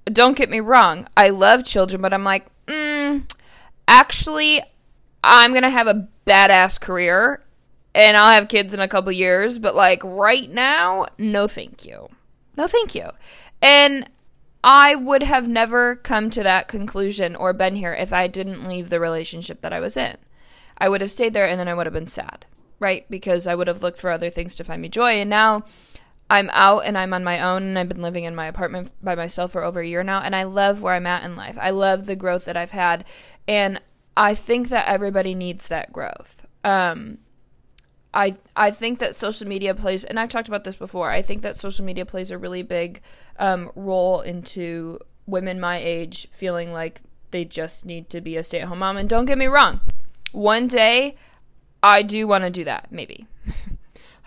don't 0.05 0.35
get 0.35 0.49
me 0.49 0.59
wrong, 0.59 1.07
I 1.15 1.29
love 1.29 1.63
children, 1.63 2.01
but 2.01 2.13
I'm 2.13 2.23
like, 2.23 2.45
mm, 2.65 3.29
actually, 3.87 4.61
I'm 5.23 5.53
gonna 5.53 5.69
have 5.69 5.87
a 5.87 6.07
badass 6.25 6.79
career, 6.81 7.43
and 7.97 8.15
I'll 8.15 8.31
have 8.31 8.47
kids 8.47 8.73
in 8.73 8.79
a 8.79 8.87
couple 8.87 9.11
years. 9.11 9.57
But 9.57 9.75
like 9.75 10.01
right 10.03 10.49
now, 10.49 11.07
no, 11.17 11.47
thank 11.47 11.85
you, 11.85 12.07
no, 12.55 12.67
thank 12.67 12.95
you. 12.95 13.09
And 13.61 14.09
I 14.63 14.95
would 14.95 15.23
have 15.23 15.47
never 15.47 15.95
come 15.95 16.29
to 16.31 16.43
that 16.43 16.67
conclusion 16.67 17.35
or 17.35 17.53
been 17.53 17.75
here 17.75 17.93
if 17.93 18.13
I 18.13 18.27
didn't 18.27 18.67
leave 18.67 18.89
the 18.89 18.99
relationship 18.99 19.61
that 19.61 19.73
I 19.73 19.79
was 19.79 19.97
in. 19.97 20.17
I 20.77 20.89
would 20.89 21.01
have 21.01 21.11
stayed 21.11 21.33
there 21.33 21.47
and 21.47 21.59
then 21.59 21.67
I 21.67 21.73
would 21.73 21.87
have 21.87 21.93
been 21.93 22.07
sad, 22.07 22.45
right? 22.79 23.09
Because 23.09 23.47
I 23.47 23.55
would 23.55 23.67
have 23.67 23.81
looked 23.81 23.99
for 23.99 24.11
other 24.11 24.29
things 24.29 24.55
to 24.55 24.63
find 24.63 24.81
me 24.81 24.89
joy. 24.89 25.13
And 25.13 25.29
now 25.29 25.63
I'm 26.29 26.49
out 26.53 26.81
and 26.85 26.97
I'm 26.97 27.13
on 27.13 27.23
my 27.23 27.41
own 27.41 27.63
and 27.63 27.79
I've 27.79 27.87
been 27.87 28.01
living 28.01 28.25
in 28.25 28.35
my 28.35 28.45
apartment 28.45 28.91
by 29.01 29.15
myself 29.15 29.53
for 29.53 29.63
over 29.63 29.79
a 29.79 29.87
year 29.87 30.03
now 30.03 30.21
and 30.21 30.35
I 30.35 30.43
love 30.43 30.83
where 30.83 30.93
I'm 30.93 31.07
at 31.07 31.23
in 31.23 31.35
life. 31.35 31.57
I 31.59 31.71
love 31.71 32.05
the 32.05 32.15
growth 32.15 32.45
that 32.45 32.57
I've 32.57 32.71
had 32.71 33.05
and 33.47 33.81
I 34.15 34.35
think 34.35 34.69
that 34.69 34.87
everybody 34.87 35.33
needs 35.33 35.67
that 35.69 35.93
growth. 35.93 36.45
Um, 36.63 37.19
I 38.13 38.37
I 38.55 38.71
think 38.71 38.99
that 38.99 39.15
social 39.15 39.47
media 39.47 39.73
plays, 39.75 40.03
and 40.03 40.19
I've 40.19 40.29
talked 40.29 40.47
about 40.47 40.63
this 40.63 40.75
before. 40.75 41.11
I 41.11 41.21
think 41.21 41.41
that 41.41 41.55
social 41.55 41.85
media 41.85 42.05
plays 42.05 42.31
a 42.31 42.37
really 42.37 42.63
big 42.63 43.01
um, 43.37 43.71
role 43.75 44.21
into 44.21 44.99
women 45.25 45.59
my 45.59 45.77
age 45.77 46.27
feeling 46.31 46.71
like 46.71 47.01
they 47.31 47.43
just 47.43 47.85
need 47.85 48.09
to 48.09 48.21
be 48.21 48.37
a 48.37 48.43
stay 48.43 48.61
at 48.61 48.67
home 48.67 48.79
mom. 48.79 48.97
And 48.97 49.09
don't 49.09 49.25
get 49.25 49.37
me 49.37 49.47
wrong, 49.47 49.81
one 50.31 50.67
day 50.67 51.17
I 51.83 52.01
do 52.01 52.27
want 52.27 52.43
to 52.43 52.49
do 52.49 52.63
that. 52.63 52.91
Maybe 52.91 53.27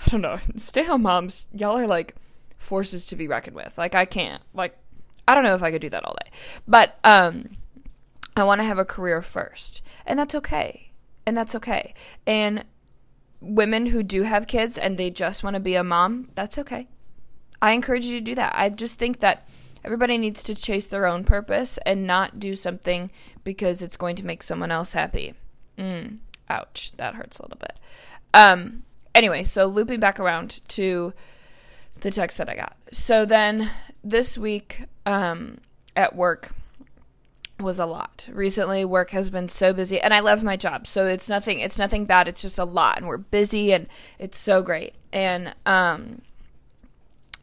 I 0.06 0.10
don't 0.10 0.22
know. 0.22 0.38
Stay 0.56 0.82
at 0.82 0.86
home 0.86 1.02
moms, 1.02 1.46
y'all 1.52 1.78
are 1.78 1.88
like 1.88 2.14
forces 2.58 3.06
to 3.06 3.16
be 3.16 3.26
reckoned 3.26 3.56
with. 3.56 3.76
Like 3.78 3.94
I 3.94 4.04
can't. 4.04 4.42
Like 4.54 4.76
I 5.26 5.34
don't 5.34 5.44
know 5.44 5.54
if 5.54 5.62
I 5.62 5.70
could 5.70 5.82
do 5.82 5.90
that 5.90 6.04
all 6.04 6.16
day, 6.24 6.30
but 6.66 6.98
um, 7.04 7.56
I 8.36 8.44
want 8.44 8.60
to 8.60 8.64
have 8.64 8.78
a 8.78 8.84
career 8.84 9.22
first, 9.22 9.82
and 10.06 10.18
that's 10.18 10.34
okay. 10.34 10.92
And 11.26 11.36
that's 11.36 11.54
okay. 11.54 11.94
And 12.26 12.64
women 13.40 13.86
who 13.86 14.02
do 14.02 14.22
have 14.22 14.46
kids 14.46 14.76
and 14.76 14.98
they 14.98 15.10
just 15.10 15.42
want 15.42 15.54
to 15.54 15.60
be 15.60 15.74
a 15.74 15.84
mom, 15.84 16.28
that's 16.34 16.58
okay. 16.58 16.86
I 17.62 17.72
encourage 17.72 18.06
you 18.06 18.14
to 18.14 18.24
do 18.24 18.34
that. 18.34 18.54
I 18.54 18.68
just 18.68 18.98
think 18.98 19.20
that 19.20 19.48
everybody 19.84 20.18
needs 20.18 20.42
to 20.44 20.54
chase 20.54 20.86
their 20.86 21.06
own 21.06 21.24
purpose 21.24 21.78
and 21.84 22.06
not 22.06 22.38
do 22.38 22.54
something 22.54 23.10
because 23.44 23.82
it's 23.82 23.96
going 23.96 24.16
to 24.16 24.26
make 24.26 24.42
someone 24.42 24.70
else 24.70 24.92
happy. 24.92 25.34
Mm, 25.78 26.18
ouch, 26.48 26.92
that 26.96 27.14
hurts 27.14 27.38
a 27.38 27.42
little 27.42 27.58
bit. 27.58 27.78
Um, 28.34 28.84
anyway, 29.14 29.44
so 29.44 29.66
looping 29.66 30.00
back 30.00 30.20
around 30.20 30.60
to 30.68 31.12
the 32.00 32.10
text 32.10 32.38
that 32.38 32.48
I 32.48 32.56
got. 32.56 32.76
So 32.92 33.24
then 33.24 33.70
this 34.02 34.38
week 34.38 34.84
um, 35.06 35.58
at 35.96 36.14
work, 36.14 36.52
was 37.60 37.78
a 37.78 37.86
lot. 37.86 38.28
Recently 38.32 38.84
work 38.84 39.10
has 39.10 39.30
been 39.30 39.48
so 39.48 39.72
busy 39.72 40.00
and 40.00 40.12
I 40.12 40.20
love 40.20 40.42
my 40.42 40.56
job. 40.56 40.86
So 40.86 41.06
it's 41.06 41.28
nothing 41.28 41.60
it's 41.60 41.78
nothing 41.78 42.04
bad. 42.04 42.28
It's 42.28 42.42
just 42.42 42.58
a 42.58 42.64
lot 42.64 42.98
and 42.98 43.06
we're 43.06 43.18
busy 43.18 43.72
and 43.72 43.86
it's 44.18 44.38
so 44.38 44.62
great. 44.62 44.94
And 45.12 45.54
um 45.66 46.22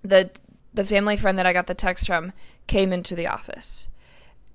the 0.01 0.31
the 0.73 0.85
family 0.85 1.17
friend 1.17 1.37
that 1.37 1.45
I 1.45 1.53
got 1.53 1.67
the 1.67 1.73
text 1.73 2.07
from 2.07 2.33
came 2.67 2.93
into 2.93 3.15
the 3.15 3.27
office 3.27 3.87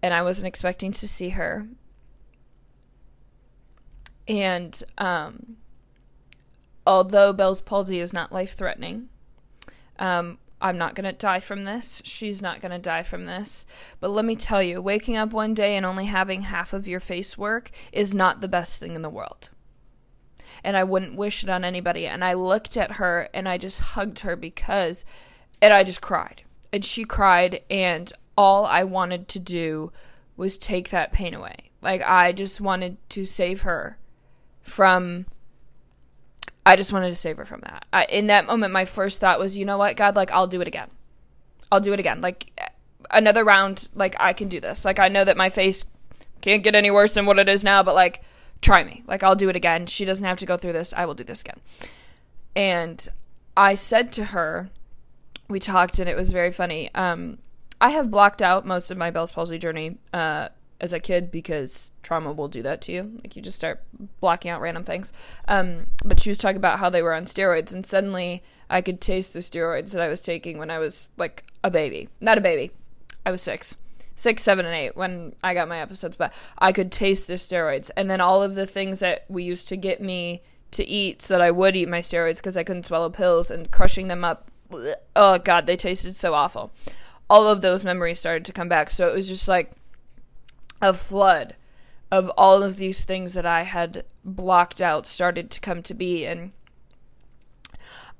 and 0.03 0.13
I 0.13 0.23
wasn't 0.23 0.49
expecting 0.49 0.93
to 0.93 1.09
see 1.09 1.31
her. 1.31 1.67
And 4.29 4.83
um 4.99 5.57
although 6.87 7.33
Bell's 7.33 7.61
palsy 7.61 8.01
is 8.01 8.13
not 8.13 8.33
life 8.33 8.55
threatening, 8.55 9.09
um, 9.99 10.39
I'm 10.63 10.79
not 10.79 10.95
going 10.95 11.05
to 11.05 11.13
die 11.13 11.41
from 11.41 11.65
this. 11.65 12.01
She's 12.05 12.41
not 12.41 12.61
going 12.61 12.71
to 12.71 12.79
die 12.79 13.03
from 13.03 13.27
this. 13.27 13.67
But 13.99 14.13
let 14.13 14.25
me 14.25 14.37
tell 14.37 14.63
you, 14.63 14.81
waking 14.81 15.17
up 15.17 15.33
one 15.33 15.55
day 15.55 15.77
and 15.77 15.85
only 15.85 16.07
having 16.07 16.43
half 16.43 16.73
of 16.73 16.87
your 16.87 17.01
face 17.01 17.37
work 17.37 17.71
is 17.93 18.15
not 18.15 18.41
the 18.41 18.49
best 18.49 18.79
thing 18.79 18.95
in 18.95 19.03
the 19.03 19.11
world. 19.11 19.51
And 20.63 20.77
I 20.77 20.85
wouldn't 20.85 21.17
wish 21.17 21.43
it 21.43 21.51
on 21.51 21.65
anybody. 21.65 22.07
And 22.07 22.25
I 22.25 22.35
looked 22.35 22.77
at 22.77 22.93
her 22.93 23.29
and 23.35 23.49
I 23.49 23.59
just 23.59 23.81
hugged 23.81 24.21
her 24.21 24.37
because, 24.37 25.05
and 25.61 25.75
I 25.75 25.83
just 25.83 26.01
cried. 26.01 26.43
And 26.73 26.85
she 26.85 27.05
cried. 27.05 27.63
And 27.69 28.13
all 28.39 28.65
I 28.65 28.85
wanted 28.85 29.27
to 29.29 29.41
do 29.41 29.91
was 30.37 30.57
take 30.57 30.91
that 30.91 31.13
pain 31.13 31.35
away. 31.35 31.73
Like, 31.83 32.03
I 32.03 32.31
just 32.31 32.61
wanted 32.61 32.97
to 33.11 33.27
save 33.27 33.63
her 33.63 33.99
from 34.61 35.27
I 36.65 36.77
just 36.77 36.93
wanted 36.93 37.11
to 37.11 37.17
save 37.17 37.37
her 37.39 37.45
from 37.45 37.61
that. 37.63 37.85
I, 37.93 38.05
in 38.05 38.29
that 38.29 38.47
moment, 38.47 38.73
my 38.73 38.85
first 38.85 39.21
thought 39.21 39.39
was, 39.39 39.59
you 39.59 39.65
know 39.65 39.79
what, 39.79 39.97
God, 39.97 40.15
like, 40.15 40.31
I'll 40.31 40.47
do 40.47 40.61
it 40.61 40.69
again. 40.69 40.89
I'll 41.71 41.81
do 41.81 41.93
it 41.93 42.01
again. 42.01 42.21
Like, 42.21 42.73
another 43.11 43.45
round, 43.45 43.89
like, 43.95 44.15
I 44.21 44.33
can 44.33 44.49
do 44.49 44.61
this. 44.61 44.85
Like, 44.85 44.99
I 44.99 45.09
know 45.09 45.25
that 45.25 45.37
my 45.37 45.51
face 45.51 45.85
can't 46.41 46.63
get 46.63 46.75
any 46.75 46.91
worse 46.91 47.15
than 47.15 47.27
what 47.27 47.39
it 47.39 47.49
is 47.49 47.65
now, 47.65 47.83
but, 47.83 47.95
like, 47.95 48.23
try 48.61 48.85
me. 48.85 49.03
Like, 49.07 49.23
I'll 49.23 49.35
do 49.35 49.49
it 49.49 49.57
again. 49.57 49.87
She 49.87 50.05
doesn't 50.05 50.25
have 50.25 50.39
to 50.39 50.47
go 50.47 50.57
through 50.57 50.75
this. 50.75 50.93
I 50.93 51.05
will 51.05 51.15
do 51.15 51.25
this 51.25 51.41
again. 51.41 51.61
And 52.55 53.09
I 53.57 53.75
said 53.75 54.13
to 54.13 54.27
her, 54.27 54.71
we 55.49 55.59
talked, 55.59 55.99
and 55.99 56.09
it 56.09 56.17
was 56.17 56.31
very 56.31 56.53
funny. 56.53 56.91
Um, 56.95 57.39
I 57.81 57.91
have 57.91 58.11
blocked 58.11 58.41
out 58.41 58.65
most 58.65 58.91
of 58.91 58.99
my 58.99 59.11
Bell's 59.11 59.33
palsy 59.33 59.59
journey 59.59 59.99
uh, 60.13 60.49
as 60.83 60.93
a 60.93 61.01
kid 61.01 61.31
because 61.31 61.93
trauma 62.03 62.33
will 62.33 62.49
do 62.49 62.61
that 62.63 62.81
to 62.83 62.93
you. 62.93 63.19
Like 63.23 63.37
you 63.37 63.41
just 63.41 63.57
start 63.57 63.81
blocking 64.21 64.51
out 64.51 64.61
random 64.61 64.83
things. 64.83 65.13
Um, 65.47 65.87
but 66.05 66.19
she 66.21 66.29
was 66.29 66.39
talking 66.39 66.57
about 66.57 66.81
how 66.81 66.91
they 66.91 67.03
were 67.03 67.15
on 67.15 67.25
steroids, 67.25 67.73
and 67.73 67.87
suddenly 67.87 68.43
I 68.69 68.83
could 68.83 69.01
taste 69.01 69.33
the 69.33 69.39
steroids 69.39 69.93
that 69.93 70.03
I 70.03 70.09
was 70.09 70.21
taking 70.21 70.59
when 70.59 70.71
I 70.71 70.81
was 70.81 71.11
like 71.17 71.45
a 71.63 71.71
baby. 71.71 72.09
Not 72.21 72.37
a 72.37 72.43
baby. 72.43 72.73
I 73.25 73.31
was 73.31 73.41
six. 73.41 73.77
Six, 74.15 74.43
seven, 74.43 74.67
and 74.67 74.75
eight 74.75 74.97
when 74.97 75.35
I 75.43 75.55
got 75.55 75.69
my 75.69 75.79
episodes, 75.79 76.17
but 76.17 76.35
I 76.59 76.73
could 76.73 76.93
taste 76.93 77.29
the 77.29 77.35
steroids. 77.35 77.91
And 77.97 78.11
then 78.11 78.21
all 78.21 78.43
of 78.43 78.57
the 78.57 78.67
things 78.67 78.99
that 78.99 79.25
we 79.29 79.45
used 79.45 79.69
to 79.69 79.77
get 79.77 80.03
me 80.03 80.43
to 80.73 80.87
eat 80.87 81.23
so 81.23 81.35
that 81.35 81.41
I 81.41 81.51
would 81.51 81.77
eat 81.77 81.89
my 81.89 82.01
steroids 82.01 82.37
because 82.37 82.57
I 82.57 82.65
couldn't 82.65 82.87
swallow 82.87 83.09
pills 83.09 83.51
and 83.51 83.71
crushing 83.71 84.09
them 84.09 84.25
up. 84.25 84.51
Oh, 85.17 85.39
God, 85.39 85.67
they 85.67 85.77
tasted 85.77 86.17
so 86.17 86.35
awful. 86.35 86.73
All 87.31 87.49
of 87.49 87.63
those 87.63 87.85
memories 87.85 88.19
started 88.19 88.45
to 88.47 88.53
come 88.53 88.69
back. 88.69 88.91
So 88.91 89.09
it 89.09 89.15
was 89.15 89.29
just 89.29 89.49
like, 89.49 89.73
a 90.83 90.93
flood 90.93 91.55
of 92.11 92.29
all 92.37 92.63
of 92.63 92.77
these 92.77 93.05
things 93.05 93.33
that 93.35 93.47
I 93.47 93.63
had 93.63 94.05
blocked 94.25 94.83
out 94.83 95.07
started 95.07 95.51
to 95.53 95.61
come 95.61 95.83
to 95.85 95.95
be. 95.95 96.27
And 96.27 96.53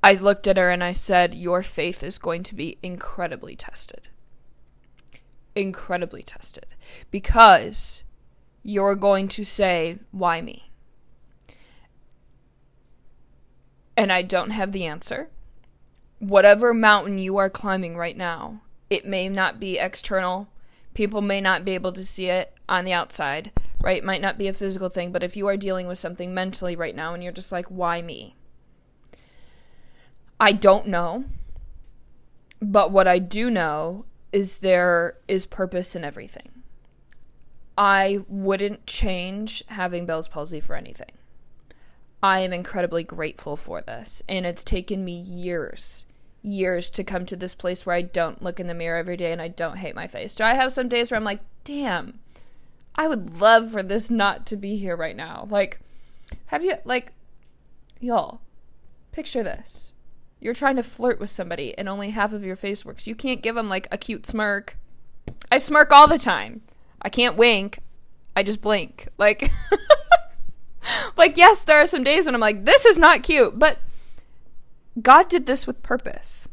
I 0.01 0.13
looked 0.13 0.47
at 0.47 0.57
her 0.57 0.71
and 0.71 0.83
I 0.83 0.93
said, 0.93 1.35
Your 1.35 1.61
faith 1.61 2.01
is 2.01 2.17
going 2.17 2.41
to 2.43 2.55
be 2.55 2.79
incredibly 2.81 3.55
tested. 3.55 4.07
Incredibly 5.55 6.23
tested. 6.23 6.65
Because 7.11 8.03
you're 8.63 8.95
going 8.95 9.27
to 9.27 9.43
say, 9.43 9.99
Why 10.11 10.41
me? 10.41 10.71
And 13.95 14.11
I 14.11 14.23
don't 14.23 14.49
have 14.49 14.71
the 14.71 14.85
answer. 14.85 15.29
Whatever 16.17 16.73
mountain 16.73 17.19
you 17.19 17.37
are 17.37 17.49
climbing 17.49 17.95
right 17.95 18.17
now, 18.17 18.61
it 18.89 19.05
may 19.05 19.29
not 19.29 19.59
be 19.59 19.77
external 19.77 20.47
people 20.93 21.21
may 21.21 21.41
not 21.41 21.65
be 21.65 21.71
able 21.71 21.91
to 21.93 22.05
see 22.05 22.27
it 22.27 22.53
on 22.69 22.85
the 22.85 22.93
outside, 22.93 23.51
right? 23.81 23.97
It 23.97 24.03
might 24.03 24.21
not 24.21 24.37
be 24.37 24.47
a 24.47 24.53
physical 24.53 24.89
thing, 24.89 25.11
but 25.11 25.23
if 25.23 25.35
you 25.35 25.47
are 25.47 25.57
dealing 25.57 25.87
with 25.87 25.97
something 25.97 26.33
mentally 26.33 26.75
right 26.75 26.95
now 26.95 27.13
and 27.13 27.23
you're 27.23 27.31
just 27.31 27.51
like, 27.51 27.65
why 27.67 28.01
me? 28.01 28.35
I 30.39 30.51
don't 30.51 30.87
know. 30.87 31.25
But 32.61 32.91
what 32.91 33.07
I 33.07 33.19
do 33.19 33.49
know 33.49 34.05
is 34.31 34.59
there 34.59 35.17
is 35.27 35.45
purpose 35.45 35.95
in 35.95 36.03
everything. 36.03 36.49
I 37.77 38.19
wouldn't 38.27 38.85
change 38.85 39.63
having 39.67 40.05
Bell's 40.05 40.27
palsy 40.27 40.59
for 40.59 40.75
anything. 40.75 41.11
I 42.21 42.39
am 42.39 42.53
incredibly 42.53 43.03
grateful 43.03 43.57
for 43.57 43.81
this, 43.81 44.23
and 44.29 44.45
it's 44.45 44.63
taken 44.63 45.03
me 45.03 45.13
years 45.13 46.05
years 46.43 46.89
to 46.91 47.03
come 47.03 47.25
to 47.25 47.35
this 47.35 47.55
place 47.55 47.85
where 47.85 47.95
I 47.95 48.01
don't 48.01 48.41
look 48.41 48.59
in 48.59 48.67
the 48.67 48.73
mirror 48.73 48.97
every 48.97 49.17
day 49.17 49.31
and 49.31 49.41
I 49.41 49.47
don't 49.47 49.77
hate 49.77 49.95
my 49.95 50.07
face. 50.07 50.35
Do 50.35 50.43
I 50.43 50.53
have 50.53 50.73
some 50.73 50.89
days 50.89 51.09
where 51.09 51.17
I'm 51.17 51.23
like, 51.23 51.39
damn, 51.63 52.19
I 52.95 53.07
would 53.07 53.39
love 53.39 53.71
for 53.71 53.81
this 53.81 54.11
not 54.11 54.45
to 54.47 54.57
be 54.57 54.77
here 54.77 54.95
right 54.95 55.15
now? 55.15 55.47
Like, 55.49 55.79
have 56.47 56.63
you, 56.63 56.75
like, 56.83 57.13
y'all, 57.99 58.41
picture 59.11 59.43
this. 59.43 59.93
You're 60.39 60.53
trying 60.53 60.75
to 60.75 60.83
flirt 60.83 61.19
with 61.19 61.29
somebody 61.29 61.75
and 61.77 61.87
only 61.87 62.09
half 62.09 62.33
of 62.33 62.43
your 62.43 62.57
face 62.57 62.83
works. 62.83 63.07
You 63.07 63.15
can't 63.15 63.41
give 63.41 63.55
them, 63.55 63.69
like, 63.69 63.87
a 63.91 63.97
cute 63.97 64.25
smirk. 64.25 64.77
I 65.49 65.57
smirk 65.57 65.91
all 65.91 66.07
the 66.07 66.19
time. 66.19 66.61
I 67.01 67.09
can't 67.09 67.37
wink. 67.37 67.79
I 68.35 68.43
just 68.43 68.61
blink. 68.61 69.07
Like, 69.17 69.49
like, 71.17 71.37
yes, 71.37 71.63
there 71.63 71.79
are 71.79 71.85
some 71.85 72.03
days 72.03 72.25
when 72.25 72.35
I'm 72.35 72.41
like, 72.41 72.65
this 72.65 72.85
is 72.85 72.97
not 72.97 73.23
cute, 73.23 73.57
but 73.57 73.77
God 75.01 75.29
did 75.29 75.45
this 75.45 75.65
with 75.65 75.83
purpose. 75.83 76.47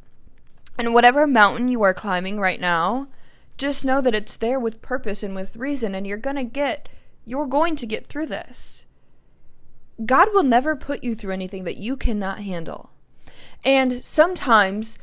And 0.79 0.95
whatever 0.95 1.27
mountain 1.27 1.69
you 1.69 1.83
are 1.83 1.93
climbing 1.93 2.41
right 2.41 2.61
now, 2.61 3.09
just 3.59 3.85
know 3.85 4.01
that 4.01 4.15
it's 4.15 4.37
there 4.37 4.59
with 4.59 4.81
purpose 4.81 5.23
and 5.23 5.35
with 5.35 5.57
reason, 5.57 5.95
and 5.95 6.07
you're 6.07 6.17
gonna 6.17 6.45
get, 6.45 6.89
you're 7.25 7.47
going 7.47 7.77
to 7.77 7.87
get 7.87 8.07
through 8.07 8.27
this. 8.27 8.87
God 10.07 10.29
will 10.33 10.43
never 10.43 10.75
put 10.75 11.05
you 11.05 11.15
through 11.15 11.35
anything 11.35 11.65
that 11.65 11.77
you 11.77 11.97
cannot 11.97 12.41
handle. 12.41 12.91
And 13.65 14.03
sometimes 14.03 14.99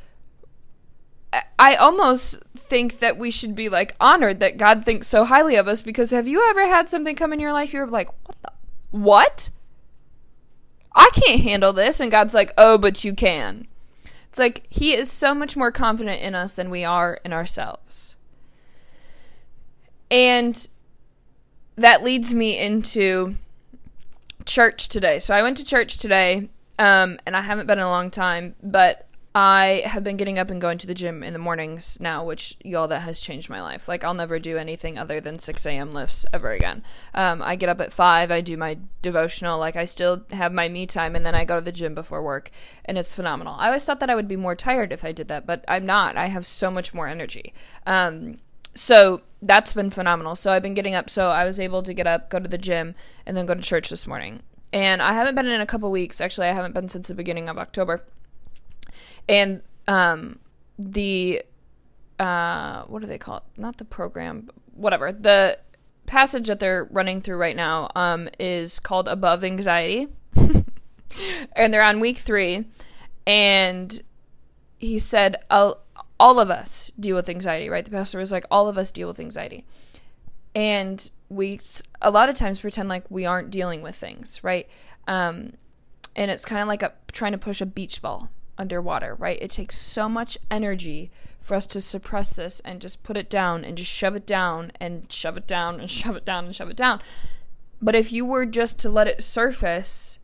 I 1.59 1.75
almost 1.75 2.39
think 2.55 2.99
that 2.99 3.17
we 3.17 3.29
should 3.29 3.55
be 3.55 3.69
like 3.69 3.95
honored 3.99 4.39
that 4.39 4.57
God 4.57 4.85
thinks 4.85 5.07
so 5.07 5.25
highly 5.25 5.55
of 5.55 5.67
us 5.67 5.81
because 5.81 6.11
have 6.11 6.27
you 6.27 6.43
ever 6.49 6.65
had 6.65 6.89
something 6.89 7.15
come 7.15 7.33
in 7.33 7.39
your 7.39 7.53
life 7.53 7.73
you're 7.73 7.85
like, 7.85 8.09
what 8.25 8.41
the, 8.41 8.51
what? 8.91 9.49
I 10.97 11.09
can't 11.13 11.41
handle 11.41 11.71
this. 11.71 11.99
And 11.99 12.11
God's 12.11 12.33
like, 12.33 12.53
oh, 12.57 12.77
but 12.77 13.03
you 13.05 13.13
can. 13.13 13.67
It's 14.29 14.39
like 14.39 14.67
He 14.69 14.93
is 14.93 15.11
so 15.11 15.33
much 15.33 15.55
more 15.55 15.71
confident 15.71 16.21
in 16.21 16.35
us 16.35 16.51
than 16.51 16.69
we 16.69 16.83
are 16.83 17.19
in 17.23 17.31
ourselves. 17.31 18.15
And 20.11 20.67
that 21.75 22.03
leads 22.03 22.33
me 22.33 22.57
into 22.57 23.35
church 24.45 24.89
today. 24.89 25.19
So 25.19 25.35
I 25.35 25.43
went 25.43 25.57
to 25.57 25.65
church 25.65 25.97
today, 25.97 26.49
um, 26.79 27.19
and 27.25 27.35
I 27.35 27.41
haven't 27.41 27.67
been 27.67 27.79
in 27.79 27.85
a 27.85 27.89
long 27.89 28.09
time, 28.09 28.55
but 28.63 29.06
I 29.39 29.83
have 29.85 30.03
been 30.03 30.17
getting 30.17 30.39
up 30.39 30.49
and 30.49 30.59
going 30.59 30.79
to 30.79 30.87
the 30.87 30.95
gym 30.95 31.21
in 31.21 31.31
the 31.31 31.37
mornings 31.37 31.99
now, 32.01 32.25
which 32.25 32.57
y'all 32.65 32.87
that 32.87 33.01
has 33.01 33.19
changed 33.19 33.51
my 33.51 33.61
life. 33.61 33.87
Like 33.87 34.03
I'll 34.03 34.15
never 34.15 34.39
do 34.39 34.57
anything 34.57 34.97
other 34.97 35.21
than 35.21 35.37
6 35.37 35.63
a.m. 35.63 35.91
lifts 35.91 36.25
ever 36.33 36.49
again. 36.53 36.83
Um, 37.13 37.43
I 37.43 37.55
get 37.55 37.69
up 37.69 37.79
at 37.79 37.93
five. 37.93 38.31
I 38.31 38.41
do 38.41 38.57
my 38.57 38.79
devotional. 39.03 39.59
Like 39.59 39.75
I 39.75 39.85
still 39.85 40.25
have 40.31 40.51
my 40.51 40.67
me 40.69 40.87
time, 40.87 41.15
and 41.15 41.23
then 41.23 41.35
I 41.35 41.45
go 41.45 41.59
to 41.59 41.63
the 41.63 41.71
gym 41.71 41.93
before 41.93 42.23
work, 42.23 42.49
and 42.83 42.97
it's 42.97 43.13
phenomenal. 43.13 43.53
I 43.59 43.67
always 43.67 43.85
thought 43.85 43.99
that 43.99 44.09
I 44.09 44.15
would 44.15 44.27
be 44.27 44.35
more 44.35 44.55
tired 44.55 44.91
if 44.91 45.05
I 45.05 45.11
did 45.11 45.27
that, 45.27 45.45
but 45.45 45.63
I'm 45.67 45.85
not. 45.85 46.17
I 46.17 46.29
have 46.29 46.47
so 46.47 46.71
much 46.71 46.95
more 46.95 47.07
energy. 47.07 47.53
Um, 47.85 48.39
so 48.73 49.21
that's 49.43 49.71
been 49.71 49.91
phenomenal. 49.91 50.33
So 50.33 50.51
I've 50.51 50.63
been 50.63 50.73
getting 50.73 50.95
up. 50.95 51.11
So 51.11 51.29
I 51.29 51.45
was 51.45 51.59
able 51.59 51.83
to 51.83 51.93
get 51.93 52.07
up, 52.07 52.31
go 52.31 52.39
to 52.39 52.49
the 52.49 52.57
gym, 52.57 52.95
and 53.23 53.37
then 53.37 53.45
go 53.45 53.53
to 53.53 53.61
church 53.61 53.89
this 53.89 54.07
morning. 54.07 54.41
And 54.73 54.99
I 54.99 55.13
haven't 55.13 55.35
been 55.35 55.45
in 55.45 55.61
a 55.61 55.67
couple 55.67 55.91
weeks. 55.91 56.21
Actually, 56.21 56.47
I 56.47 56.53
haven't 56.53 56.73
been 56.73 56.89
since 56.89 57.07
the 57.07 57.13
beginning 57.13 57.49
of 57.49 57.59
October 57.59 58.01
and 59.27 59.61
um, 59.87 60.39
the 60.77 61.43
uh, 62.19 62.83
what 62.83 63.01
do 63.01 63.07
they 63.07 63.17
call 63.17 63.37
it? 63.37 63.43
Not 63.57 63.77
the 63.77 63.85
program, 63.85 64.49
whatever. 64.73 65.11
The 65.11 65.59
passage 66.05 66.47
that 66.47 66.59
they're 66.59 66.85
running 66.85 67.21
through 67.21 67.37
right 67.37 67.55
now 67.55 67.89
um, 67.95 68.29
is 68.39 68.79
called 68.79 69.07
Above 69.07 69.43
Anxiety, 69.43 70.07
and 71.55 71.73
they're 71.73 71.83
on 71.83 71.99
week 71.99 72.17
three. 72.17 72.65
And 73.25 74.01
he 74.77 74.99
said, 74.99 75.35
all, 75.49 75.83
of 76.19 76.49
us 76.49 76.91
deal 76.99 77.15
with 77.15 77.29
anxiety, 77.29 77.69
right? 77.69 77.83
The 77.83 77.91
pastor 77.91 78.19
was 78.19 78.31
like, 78.31 78.45
all 78.49 78.69
of 78.69 78.77
us 78.77 78.91
deal 78.91 79.07
with 79.07 79.19
anxiety. 79.19 79.65
And 80.55 81.11
we 81.29 81.59
a 82.01 82.09
lot 82.09 82.29
of 82.29 82.35
times 82.35 82.61
pretend 82.61 82.89
like 82.89 83.03
we 83.09 83.25
aren't 83.25 83.51
dealing 83.51 83.81
with 83.81 83.95
things, 83.95 84.43
right? 84.43 84.67
Um, 85.07 85.53
and 86.15 86.31
it's 86.31 86.45
kind 86.45 86.61
of 86.61 86.67
like 86.67 86.81
a, 86.81 86.93
trying 87.11 87.33
to 87.33 87.37
push 87.37 87.59
a 87.59 87.65
beach 87.65 88.01
ball 88.01 88.29
underwater, 88.57 89.15
right? 89.15 89.37
It 89.41 89.51
takes 89.51 89.75
so 89.75 90.09
much 90.09 90.37
energy 90.49 91.11
for 91.41 91.55
us 91.55 91.65
to 91.67 91.79
suppress 91.79 92.33
this 92.33 92.59
and 92.61 92.81
just 92.81 93.03
put 93.03 93.15
it 93.15 93.29
down 93.29 93.63
and 93.63 93.77
just 93.77 93.91
shove 93.91 94.15
it 94.15 94.25
down 94.25 94.71
and 94.79 95.11
shove 95.11 95.37
it 95.37 95.47
down 95.47 95.79
and 95.79 95.89
shove 95.91 96.15
it 96.15 96.25
down 96.25 96.45
and 96.45 96.55
shove 96.55 96.69
it 96.69 96.75
down. 96.75 97.01
But 97.81 97.95
if 97.95 98.11
you 98.11 98.25
were 98.25 98.45
just 98.45 98.79
to 98.79 98.89
let 98.89 99.07
it 99.07 99.23
surface, 99.23 100.19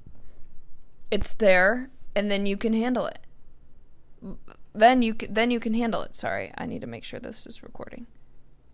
it's 1.12 1.34
there 1.34 1.90
and 2.16 2.30
then 2.30 2.46
you 2.46 2.58
can 2.58 2.74
handle 2.74 3.06
it. 3.06 3.20
Then 4.74 5.02
you 5.02 5.14
can, 5.14 5.34
then 5.34 5.52
you 5.52 5.60
can 5.60 5.74
handle 5.74 6.02
it. 6.02 6.16
Sorry, 6.16 6.52
I 6.58 6.66
need 6.66 6.82
to 6.82 6.88
make 6.88 7.04
sure 7.04 7.20
this 7.20 7.46
is 7.46 7.64
recording. 7.64 8.08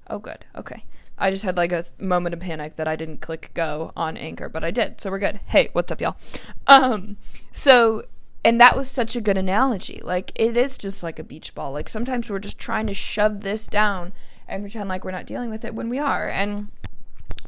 Oh 0.10 0.20
good. 0.20 0.46
Okay. 0.56 0.86
I 1.18 1.30
just 1.32 1.44
had 1.44 1.58
like 1.58 1.74
a 1.74 1.84
moment 2.00 2.34
of 2.34 2.40
panic 2.40 2.78
that 2.78 2.88
I 2.88 2.96
didn't 2.96 3.20
click 3.20 3.52
go 3.54 3.92
on 3.96 4.16
Anchor, 4.16 4.48
but 4.48 4.64
I 4.64 4.72
did. 4.72 5.02
So 5.02 5.12
we're 5.12 5.20
good. 5.20 5.42
Hey, 5.48 5.70
what's 5.74 5.92
up 5.92 6.02
y'all? 6.02 6.18
Um 6.66 7.18
so 7.52 8.04
and 8.44 8.60
that 8.60 8.78
was 8.78 8.90
such 8.90 9.16
a 9.16 9.22
good 9.22 9.38
analogy. 9.38 10.00
Like 10.04 10.32
it 10.36 10.56
is 10.56 10.78
just 10.78 11.04
like 11.04 11.20
a 11.20 11.24
beach 11.24 11.54
ball. 11.54 11.72
Like 11.72 11.90
sometimes 11.90 12.30
we're 12.30 12.40
just 12.40 12.60
trying 12.60 12.88
to 12.88 12.94
shove 12.94 13.42
this 13.42 13.68
down 13.68 14.14
and 14.48 14.64
pretend 14.64 14.90
like 14.90 15.04
we're 15.04 15.12
not 15.12 15.26
dealing 15.26 15.50
with 15.50 15.66
it 15.66 15.76
when 15.76 15.90
we 15.90 16.00
are. 16.00 16.28
And 16.28 16.70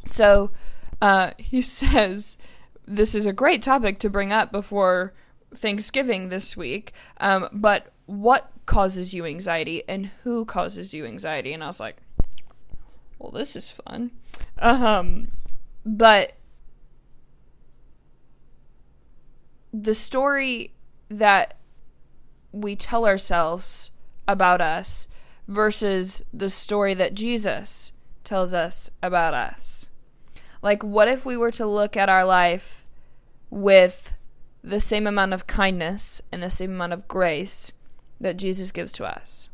so 0.04 0.50
uh, 1.00 1.32
he 1.38 1.62
says 1.62 2.36
this 2.86 3.14
is 3.14 3.26
a 3.26 3.32
great 3.32 3.62
topic 3.62 3.98
to 3.98 4.10
bring 4.10 4.32
up 4.32 4.52
before 4.52 5.14
Thanksgiving 5.54 6.28
this 6.28 6.56
week. 6.56 6.92
Um, 7.20 7.48
but 7.52 7.92
what 8.06 8.50
causes 8.66 9.14
you 9.14 9.24
anxiety 9.24 9.82
and 9.88 10.06
who 10.24 10.44
causes 10.44 10.92
you 10.92 11.06
anxiety? 11.06 11.52
And 11.52 11.62
I 11.62 11.68
was 11.68 11.80
like, 11.80 11.96
well, 13.18 13.30
this 13.30 13.56
is 13.56 13.70
fun. 13.70 14.10
Um, 14.58 15.28
but 15.86 16.34
the 19.72 19.94
story 19.94 20.72
that 21.18 21.54
we 22.52 22.76
tell 22.76 23.06
ourselves 23.06 23.90
about 24.28 24.60
us 24.60 25.08
versus 25.48 26.22
the 26.32 26.48
story 26.48 26.94
that 26.94 27.14
Jesus 27.14 27.92
tells 28.24 28.54
us 28.54 28.90
about 29.02 29.34
us. 29.34 29.88
Like, 30.62 30.82
what 30.82 31.08
if 31.08 31.26
we 31.26 31.36
were 31.36 31.50
to 31.52 31.66
look 31.66 31.96
at 31.96 32.08
our 32.08 32.24
life 32.24 32.86
with 33.50 34.16
the 34.62 34.80
same 34.80 35.06
amount 35.06 35.34
of 35.34 35.46
kindness 35.46 36.22
and 36.30 36.42
the 36.42 36.50
same 36.50 36.72
amount 36.72 36.92
of 36.92 37.08
grace 37.08 37.72
that 38.20 38.36
Jesus 38.36 38.70
gives 38.70 38.92
to 38.92 39.04
us? 39.04 39.48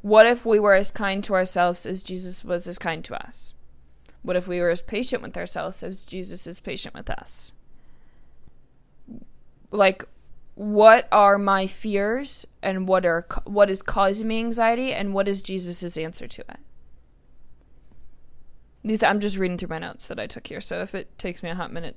What 0.00 0.26
if 0.26 0.44
we 0.44 0.58
were 0.58 0.74
as 0.74 0.90
kind 0.90 1.22
to 1.24 1.34
ourselves 1.34 1.86
as 1.86 2.02
Jesus 2.02 2.44
was 2.44 2.66
as 2.66 2.78
kind 2.78 3.04
to 3.04 3.14
us? 3.14 3.54
What 4.22 4.36
if 4.36 4.48
we 4.48 4.60
were 4.60 4.70
as 4.70 4.82
patient 4.82 5.22
with 5.22 5.36
ourselves 5.36 5.82
as 5.82 6.06
Jesus 6.06 6.46
is 6.46 6.58
patient 6.58 6.94
with 6.94 7.10
us? 7.10 7.52
Like, 9.70 10.06
what 10.54 11.08
are 11.10 11.38
my 11.38 11.66
fears 11.66 12.46
and 12.62 12.86
what 12.86 13.06
are 13.06 13.26
what 13.44 13.70
is 13.70 13.82
causing 13.82 14.28
me 14.28 14.40
anxiety 14.40 14.92
and 14.92 15.14
what 15.14 15.28
is 15.28 15.42
Jesus's 15.42 15.96
answer 15.96 16.28
to 16.28 16.42
it. 16.42 16.60
These 18.84 19.02
I'm 19.02 19.20
just 19.20 19.38
reading 19.38 19.56
through 19.56 19.68
my 19.68 19.78
notes 19.78 20.08
that 20.08 20.20
I 20.20 20.26
took 20.26 20.46
here, 20.46 20.60
so 20.60 20.82
if 20.82 20.94
it 20.94 21.16
takes 21.18 21.42
me 21.42 21.50
a 21.50 21.54
hot 21.54 21.72
minute, 21.72 21.96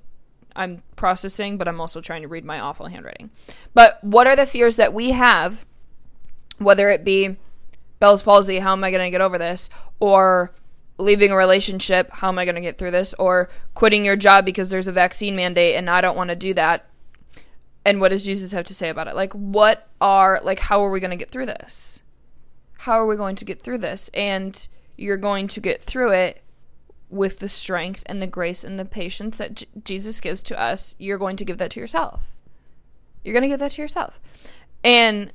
I'm 0.55 0.83
processing, 0.95 1.57
but 1.57 1.67
I'm 1.67 1.81
also 1.81 1.99
trying 1.99 2.21
to 2.21 2.27
read 2.27 2.45
my 2.45 2.59
awful 2.59 2.87
handwriting. 2.87 3.31
But 3.73 4.01
what 4.03 4.27
are 4.27 4.35
the 4.35 4.45
fears 4.45 4.77
that 4.77 4.93
we 4.93 5.11
have, 5.11 5.65
whether 6.59 6.89
it 6.89 7.03
be 7.03 7.35
Bell's 7.99 8.23
palsy, 8.23 8.59
how 8.59 8.73
am 8.73 8.83
I 8.83 8.91
going 8.91 9.03
to 9.03 9.11
get 9.11 9.21
over 9.21 9.37
this, 9.37 9.69
or 9.99 10.53
leaving 10.97 11.31
a 11.31 11.35
relationship, 11.35 12.09
how 12.11 12.29
am 12.29 12.39
I 12.39 12.45
going 12.45 12.55
to 12.55 12.61
get 12.61 12.77
through 12.77 12.91
this, 12.91 13.13
or 13.15 13.49
quitting 13.73 14.05
your 14.05 14.15
job 14.15 14.45
because 14.45 14.69
there's 14.69 14.87
a 14.87 14.93
vaccine 14.93 15.35
mandate 15.35 15.75
and 15.75 15.89
I 15.89 16.01
don't 16.01 16.15
want 16.15 16.29
to 16.29 16.35
do 16.35 16.53
that 16.53 16.87
and 17.85 18.01
what 18.01 18.09
does 18.09 18.25
Jesus 18.25 18.51
have 18.51 18.65
to 18.65 18.73
say 18.73 18.89
about 18.89 19.07
it? 19.07 19.15
Like, 19.15 19.31
what 19.33 19.87
are, 20.01 20.41
like, 20.43 20.59
how 20.59 20.83
are 20.83 20.89
we 20.89 20.99
going 20.99 21.11
to 21.11 21.15
get 21.15 21.29
through 21.29 21.45
this? 21.45 22.01
How 22.79 22.99
are 22.99 23.05
we 23.05 23.15
going 23.15 23.35
to 23.37 23.45
get 23.45 23.61
through 23.61 23.77
this? 23.77 24.09
And 24.13 24.67
you're 24.97 25.17
going 25.17 25.47
to 25.49 25.61
get 25.61 25.83
through 25.83 26.11
it 26.11 26.41
with 27.09 27.39
the 27.39 27.47
strength 27.47 28.03
and 28.07 28.21
the 28.21 28.27
grace 28.27 28.63
and 28.63 28.79
the 28.79 28.85
patience 28.85 29.37
that 29.37 29.55
J- 29.55 29.67
Jesus 29.83 30.19
gives 30.19 30.41
to 30.43 30.59
us. 30.59 30.95
You're 30.97 31.19
going 31.19 31.35
to 31.37 31.45
give 31.45 31.59
that 31.59 31.69
to 31.71 31.79
yourself. 31.79 32.31
You're 33.23 33.33
going 33.33 33.43
to 33.43 33.49
give 33.49 33.59
that 33.59 33.71
to 33.71 33.81
yourself. 33.81 34.19
And 34.83 35.31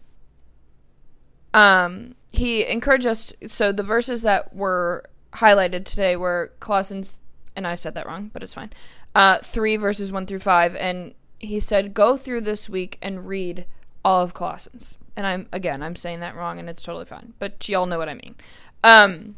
um, 1.54 2.16
he 2.32 2.66
encouraged 2.66 3.06
us. 3.06 3.32
So 3.46 3.70
the 3.70 3.82
verses 3.82 4.22
that 4.22 4.54
were 4.54 5.04
highlighted 5.34 5.84
today 5.84 6.16
were 6.16 6.52
Colossians, 6.58 7.18
and 7.54 7.66
I 7.66 7.76
said 7.76 7.94
that 7.94 8.06
wrong, 8.06 8.30
but 8.32 8.42
it's 8.42 8.54
fine. 8.54 8.70
Uh, 9.14 9.38
three 9.38 9.76
verses 9.76 10.12
one 10.12 10.26
through 10.26 10.38
five, 10.40 10.74
and 10.76 11.14
he 11.40 11.58
said, 11.58 11.94
go 11.94 12.16
through 12.16 12.42
this 12.42 12.68
week 12.68 12.98
and 13.02 13.26
read 13.26 13.66
all 14.04 14.22
of 14.22 14.34
Colossians. 14.34 14.96
And 15.16 15.26
I'm 15.26 15.48
again, 15.52 15.82
I'm 15.82 15.96
saying 15.96 16.20
that 16.20 16.36
wrong, 16.36 16.58
and 16.58 16.68
it's 16.68 16.82
totally 16.82 17.04
fine. 17.04 17.34
But 17.38 17.68
y'all 17.68 17.86
know 17.86 17.98
what 17.98 18.08
I 18.08 18.14
mean. 18.14 18.36
Um, 18.84 19.36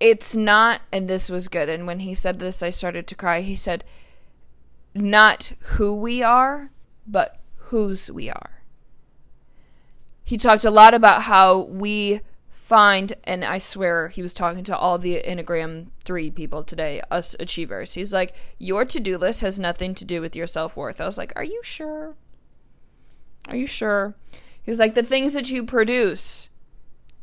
it's 0.00 0.34
not, 0.34 0.80
and 0.92 1.08
this 1.08 1.30
was 1.30 1.48
good. 1.48 1.68
And 1.68 1.86
when 1.86 2.00
he 2.00 2.14
said 2.14 2.38
this, 2.38 2.62
I 2.62 2.70
started 2.70 3.06
to 3.06 3.14
cry. 3.14 3.40
He 3.40 3.54
said, 3.54 3.84
not 4.94 5.52
who 5.60 5.94
we 5.94 6.22
are, 6.22 6.70
but 7.06 7.38
whose 7.56 8.10
we 8.10 8.28
are. 8.28 8.62
He 10.24 10.36
talked 10.36 10.64
a 10.64 10.70
lot 10.70 10.94
about 10.94 11.22
how 11.22 11.58
we 11.58 12.20
find, 12.74 13.12
and 13.22 13.44
I 13.44 13.58
swear 13.58 14.08
he 14.08 14.20
was 14.20 14.34
talking 14.34 14.64
to 14.64 14.76
all 14.76 14.98
the 14.98 15.22
Enneagram 15.24 15.90
3 16.04 16.32
people 16.32 16.64
today, 16.64 17.00
us 17.08 17.36
achievers. 17.38 17.94
He's 17.94 18.12
like, 18.12 18.34
Your 18.58 18.84
to 18.84 18.98
do 18.98 19.16
list 19.16 19.42
has 19.42 19.60
nothing 19.60 19.94
to 19.94 20.04
do 20.04 20.20
with 20.20 20.34
your 20.34 20.48
self 20.48 20.76
worth. 20.76 21.00
I 21.00 21.04
was 21.04 21.16
like, 21.16 21.32
Are 21.36 21.44
you 21.44 21.60
sure? 21.62 22.16
Are 23.46 23.54
you 23.54 23.68
sure? 23.68 24.16
He 24.60 24.72
was 24.72 24.80
like, 24.80 24.96
The 24.96 25.04
things 25.04 25.34
that 25.34 25.52
you 25.52 25.62
produce 25.62 26.48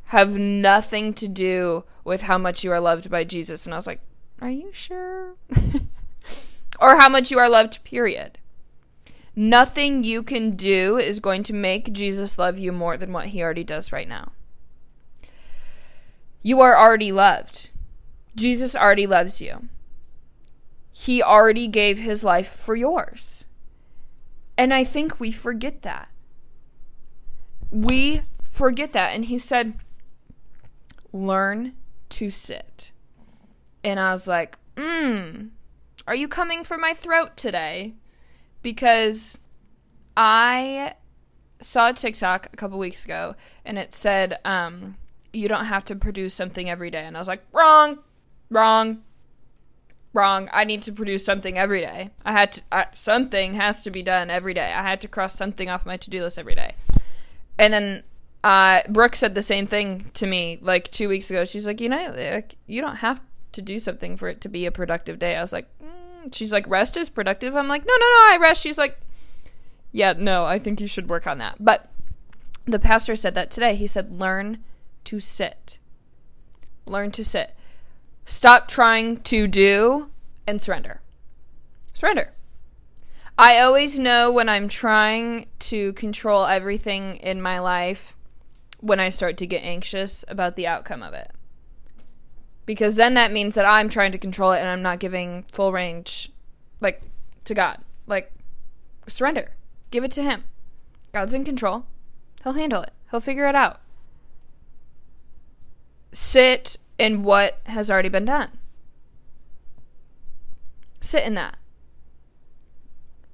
have 0.06 0.38
nothing 0.38 1.14
to 1.16 1.28
do 1.28 1.84
with 2.06 2.22
how 2.22 2.38
much 2.38 2.64
you 2.64 2.72
are 2.72 2.80
loved 2.80 3.10
by 3.10 3.26
Jesus. 3.26 3.66
And 3.66 3.74
I 3.74 3.78
was 3.78 3.88
like, 3.88 4.00
Are 4.40 4.50
you 4.50 4.72
sure? 4.72 5.36
or 6.80 6.98
how 6.98 7.10
much 7.10 7.30
you 7.30 7.40
are 7.40 7.50
loved, 7.50 7.84
period. 7.84 8.38
Nothing 9.36 10.06
you 10.06 10.24
can 10.24 10.52
do 10.52 10.98
is 10.98 11.20
going 11.20 11.44
to 11.44 11.54
make 11.54 11.92
Jesus 11.92 12.38
love 12.38 12.58
you 12.58 12.72
more 12.72 12.96
than 12.96 13.12
what 13.12 13.28
he 13.28 13.44
already 13.44 13.66
does 13.66 13.92
right 13.92 14.08
now. 14.08 14.32
You 16.42 16.62
are 16.62 16.78
already 16.78 17.12
loved. 17.12 17.70
Jesus 18.36 18.76
already 18.76 19.06
loves 19.08 19.42
you. 19.42 19.68
he 20.92 21.24
already 21.24 21.68
gave 21.68 21.98
his 22.00 22.24
life 22.24 22.48
for 22.48 22.76
yours. 22.76 23.48
And 24.58 24.72
I 24.74 24.84
think 24.84 25.20
we 25.20 25.32
forget 25.32 25.82
that. 25.82 26.10
We 27.72 28.22
forget 28.52 28.94
that. 28.94 29.16
And 29.16 29.26
he 29.26 29.40
said, 29.40 29.74
learn 31.12 31.74
to 32.10 32.30
sit. 32.30 32.92
And 33.84 34.00
I 34.00 34.14
was 34.14 34.28
like, 34.28 34.60
mm, 34.76 35.50
are 36.06 36.16
you 36.16 36.28
coming 36.28 36.64
for 36.64 36.78
my 36.78 36.94
throat 36.94 37.36
today? 37.36 37.96
Because 38.62 39.40
I 40.16 40.94
saw 41.62 41.90
a 41.90 41.94
TikTok 41.94 42.50
a 42.54 42.58
couple 42.58 42.78
weeks 42.78 43.06
ago 43.06 43.34
and 43.66 43.80
it 43.80 43.92
said, 43.92 44.38
um, 44.46 44.98
you 45.34 45.48
don't 45.48 45.66
have 45.66 45.86
to 45.86 45.96
produce 45.96 46.34
something 46.34 46.70
every 46.70 46.90
day. 46.90 47.06
And 47.06 47.16
I 47.16 47.20
was 47.20 47.28
like, 47.28 47.44
wrong, 47.52 48.00
wrong, 48.50 49.04
wrong. 50.14 50.50
I 50.52 50.64
need 50.64 50.82
to 50.84 50.92
produce 50.92 51.24
something 51.24 51.58
every 51.58 51.82
day. 51.82 52.10
I 52.26 52.32
had 52.32 52.52
to, 52.54 52.62
I, 52.72 52.86
something 52.94 53.54
has 53.56 53.84
to 53.84 53.92
be 53.92 54.04
done 54.04 54.30
every 54.30 54.54
day. 54.54 54.72
I 54.76 54.84
had 54.84 55.02
to 55.02 55.08
cross 55.08 55.36
something 55.36 55.70
off 55.70 55.86
my 55.86 55.98
to 55.98 56.10
do 56.10 56.22
list 56.22 56.38
every 56.38 56.56
day. 56.56 56.76
And 57.58 57.74
then 57.74 58.04
uh, 58.44 58.82
Brooke 58.90 59.16
said 59.16 59.36
the 59.36 59.42
same 59.42 59.68
thing 59.68 60.12
to 60.16 60.28
me 60.28 60.60
like 60.62 60.92
two 60.92 61.08
weeks 61.08 61.30
ago. 61.30 61.46
She's 61.46 61.68
like, 61.68 61.80
you 61.80 61.90
know, 61.90 62.14
like, 62.18 62.58
you 62.68 62.82
don't 62.82 62.98
have 62.98 63.22
to 63.54 63.62
do 63.62 63.80
something 63.80 64.18
for 64.18 64.30
it 64.30 64.42
to 64.42 64.50
be 64.50 64.66
a 64.66 64.72
productive 64.72 65.20
day. 65.20 65.36
I 65.36 65.42
was 65.42 65.54
like, 65.54 65.68
mm. 65.80 66.34
she's 66.34 66.52
like, 66.52 66.68
rest 66.68 66.98
is 66.98 67.10
productive. 67.10 67.56
I'm 67.56 67.68
like, 67.68 67.86
no, 67.86 67.94
no, 67.94 68.06
no, 68.06 68.34
I 68.34 68.38
rest. 68.42 68.64
She's 68.64 68.78
like, 68.78 69.00
yeah, 69.92 70.14
no, 70.18 70.46
I 70.46 70.58
think 70.60 70.82
you 70.82 70.88
should 70.88 71.10
work 71.10 71.28
on 71.28 71.38
that. 71.38 71.56
But 71.60 71.90
the 72.66 72.80
pastor 72.80 73.16
said 73.16 73.36
that 73.36 73.52
today. 73.52 73.76
He 73.76 73.88
said, 73.88 74.12
learn 74.12 74.60
to 75.12 75.20
sit. 75.20 75.78
Learn 76.86 77.12
to 77.12 77.22
sit. 77.22 77.54
Stop 78.26 78.70
trying 78.70 79.18
to 79.24 79.46
do 79.46 80.10
and 80.48 80.62
surrender. 80.62 81.02
Surrender. 81.92 82.32
I 83.38 83.60
always 83.60 84.00
know 84.00 84.32
when 84.32 84.48
I'm 84.48 84.70
trying 84.70 85.48
to 85.72 85.92
control 85.94 86.46
everything 86.46 87.18
in 87.18 87.42
my 87.42 87.60
life 87.60 88.16
when 88.80 89.02
I 89.02 89.10
start 89.10 89.36
to 89.38 89.46
get 89.46 89.64
anxious 89.64 90.24
about 90.30 90.56
the 90.56 90.66
outcome 90.66 91.04
of 91.04 91.14
it. 91.14 91.30
Because 92.66 92.96
then 92.96 93.16
that 93.16 93.34
means 93.34 93.56
that 93.56 93.66
I'm 93.66 93.90
trying 93.90 94.14
to 94.14 94.18
control 94.18 94.54
it 94.54 94.60
and 94.60 94.70
I'm 94.70 94.82
not 94.82 95.00
giving 95.00 95.44
full 95.52 95.74
range 95.74 96.32
like 96.80 97.02
to 97.44 97.54
God. 97.54 97.80
Like 98.08 98.32
surrender. 99.08 99.52
Give 99.90 100.06
it 100.06 100.12
to 100.12 100.24
him. 100.24 100.46
God's 101.12 101.34
in 101.34 101.44
control. 101.44 101.86
He'll 102.44 102.54
handle 102.54 102.82
it. 102.82 102.94
He'll 103.10 103.20
figure 103.20 103.48
it 103.48 103.56
out. 103.56 103.82
Sit 106.12 106.78
in 106.98 107.24
what 107.24 107.60
has 107.66 107.90
already 107.90 108.10
been 108.10 108.26
done. 108.26 108.50
Sit 111.00 111.24
in 111.24 111.34
that. 111.36 111.58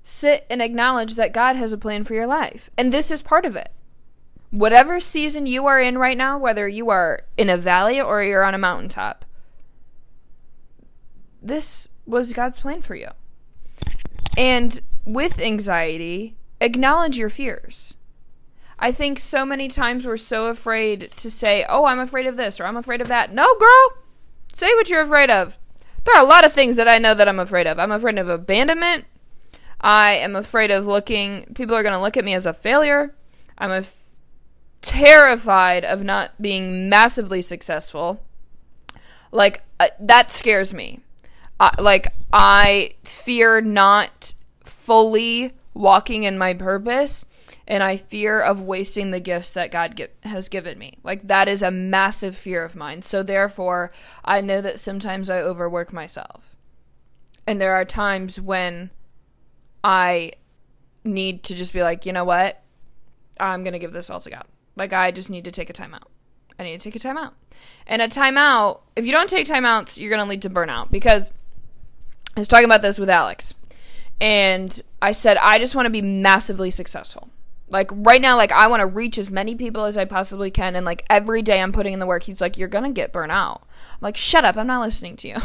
Sit 0.04 0.46
and 0.50 0.62
acknowledge 0.62 1.16
that 1.16 1.34
God 1.34 1.58
has 1.58 1.74
a 1.74 1.78
plan 1.78 2.04
for 2.06 2.14
your 2.14 2.28
life. 2.28 2.70
And 2.78 2.94
this 2.94 3.12
is 3.12 3.22
part 3.22 3.46
of 3.46 3.56
it. 3.58 3.74
Whatever 4.52 5.02
season 5.02 5.46
you 5.46 5.66
are 5.66 5.82
in 5.82 5.98
right 5.98 6.18
now, 6.18 6.38
whether 6.38 6.68
you 6.68 6.90
are 6.90 7.24
in 7.36 7.50
a 7.50 7.58
valley 7.58 8.00
or 8.00 8.24
you're 8.24 8.46
on 8.46 8.56
a 8.56 8.58
mountaintop, 8.58 9.26
this 11.42 11.90
was 12.06 12.32
God's 12.32 12.60
plan 12.60 12.82
for 12.82 12.96
you. 12.96 13.10
And 14.38 14.80
with 15.04 15.42
anxiety, 15.42 16.38
acknowledge 16.62 17.18
your 17.18 17.30
fears. 17.30 17.96
I 18.80 18.92
think 18.92 19.20
so 19.20 19.46
many 19.46 19.68
times 19.68 20.06
we're 20.06 20.18
so 20.18 20.48
afraid 20.48 21.12
to 21.18 21.30
say, 21.30 21.66
oh, 21.68 21.86
I'm 21.86 22.00
afraid 22.00 22.28
of 22.28 22.38
this 22.38 22.60
or 22.60 22.66
I'm 22.66 22.78
afraid 22.78 23.02
of 23.02 23.08
that. 23.08 23.34
No, 23.34 23.56
girl, 23.56 24.04
say 24.54 24.74
what 24.76 24.90
you're 24.90 25.02
afraid 25.02 25.30
of. 25.30 25.58
There 26.06 26.16
are 26.16 26.24
a 26.24 26.28
lot 26.28 26.46
of 26.46 26.54
things 26.54 26.76
that 26.76 26.88
I 26.88 27.00
know 27.00 27.14
that 27.14 27.28
I'm 27.28 27.40
afraid 27.40 27.68
of. 27.68 27.80
I'm 27.80 27.92
afraid 27.92 28.20
of 28.20 28.30
abandonment. 28.30 29.06
I 29.82 30.14
am 30.16 30.36
afraid 30.36 30.72
of 30.72 30.88
looking, 30.88 31.46
people 31.56 31.76
are 31.76 31.84
going 31.84 31.94
to 31.94 32.02
look 32.02 32.18
at 32.18 32.26
me 32.26 32.34
as 32.34 32.46
a 32.46 32.54
failure. 32.54 33.16
I'm 33.58 33.72
af- 33.72 34.04
terrified 34.82 35.84
of 35.84 36.04
not 36.04 36.40
being 36.42 36.88
massively 36.88 37.42
successful. 37.42 38.24
Like, 39.32 39.64
uh, 39.80 39.88
that 40.00 40.32
scares 40.32 40.74
me. 40.74 41.02
Uh, 41.60 41.72
like, 41.80 42.14
I 42.32 42.92
fear 43.04 43.60
not 43.60 44.34
fully 44.64 45.54
walking 45.74 46.24
in 46.24 46.38
my 46.38 46.54
purpose 46.54 47.26
and 47.68 47.84
I 47.84 47.98
fear 47.98 48.40
of 48.40 48.62
wasting 48.62 49.12
the 49.12 49.20
gifts 49.20 49.50
that 49.52 49.72
God 49.72 50.08
has 50.24 50.48
given 50.48 50.80
me. 50.80 50.98
Like 51.04 51.28
that 51.28 51.50
is 51.50 51.62
a 51.62 51.70
massive 51.70 52.36
fear 52.36 52.64
of 52.64 52.76
mine. 52.76 53.02
So 53.02 53.22
therefore, 53.22 53.92
I 54.24 54.40
know 54.42 54.62
that 54.62 54.80
sometimes 54.80 55.30
I 55.30 55.42
overwork 55.42 55.92
myself. 55.92 56.56
And 57.46 57.60
there 57.60 57.76
are 57.76 57.86
times 57.86 58.40
when 58.40 58.90
I 59.84 60.34
need 61.04 61.44
to 61.44 61.56
just 61.56 61.74
be 61.74 61.84
like, 61.84 62.06
"You 62.06 62.14
know 62.14 62.26
what? 62.26 62.64
I'm 63.40 63.64
going 63.64 63.74
to 63.74 63.80
give 63.80 63.94
this 63.94 64.10
all 64.10 64.20
to 64.22 64.30
God." 64.30 64.46
Like 64.76 64.94
I 64.94 65.12
just 65.12 65.30
need 65.30 65.44
to 65.46 65.52
take 65.52 65.70
a 65.70 65.74
timeout. 65.74 66.08
I 66.60 66.64
need 66.64 66.80
to 66.80 66.90
take 66.90 66.96
a 66.96 67.06
timeout. 67.08 67.34
And 67.86 68.02
a 68.02 68.08
timeout, 68.08 68.82
if 68.96 69.06
you 69.06 69.12
don't 69.12 69.30
take 69.30 69.46
timeouts, 69.46 69.98
you're 69.98 70.10
going 70.10 70.24
to 70.24 70.30
lead 70.30 70.42
to 70.44 70.50
burnout 70.50 70.92
because 70.92 71.32
I 72.36 72.40
was 72.40 72.48
talking 72.48 72.66
about 72.66 72.82
this 72.82 73.00
with 73.00 73.10
Alex. 73.10 73.54
And 74.20 74.82
I 75.02 75.12
said, 75.12 75.38
I 75.38 75.60
just 75.60 75.76
want 75.76 75.86
to 75.86 75.92
be 75.92 76.02
massively 76.02 76.72
successful. 76.72 77.30
Like 77.70 77.90
right 77.92 78.22
now, 78.22 78.38
like 78.38 78.52
I 78.52 78.68
want 78.68 78.82
to 78.82 78.88
reach 78.88 79.18
as 79.18 79.30
many 79.30 79.56
people 79.56 79.84
as 79.84 79.98
I 79.98 80.06
possibly 80.06 80.50
can, 80.50 80.76
and 80.76 80.86
like 80.86 81.06
every 81.10 81.42
day 81.42 81.60
I'm 81.60 81.74
putting 81.74 81.94
in 81.94 82.00
the 82.00 82.06
work. 82.06 82.24
He's 82.24 82.40
like, 82.40 82.58
"You're 82.58 82.68
gonna 82.70 82.92
get 82.92 83.12
burnt 83.12 83.32
out." 83.32 83.64
I'm 83.94 83.98
like, 84.02 84.18
"Shut 84.18 84.46
up! 84.46 84.56
I'm 84.56 84.68
not 84.68 84.82
listening 84.82 85.18
to 85.18 85.28
you. 85.28 85.36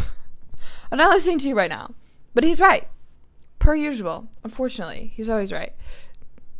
I'm 0.93 0.99
not 0.99 1.11
listening 1.11 1.39
to 1.39 1.49
you 1.49 1.55
right 1.57 1.71
now." 1.71 1.95
But 2.35 2.45
he's 2.45 2.61
right, 2.61 2.89
per 3.59 3.75
usual. 3.75 4.29
Unfortunately, 4.45 5.13
he's 5.15 5.29
always 5.29 5.53
right. 5.53 5.75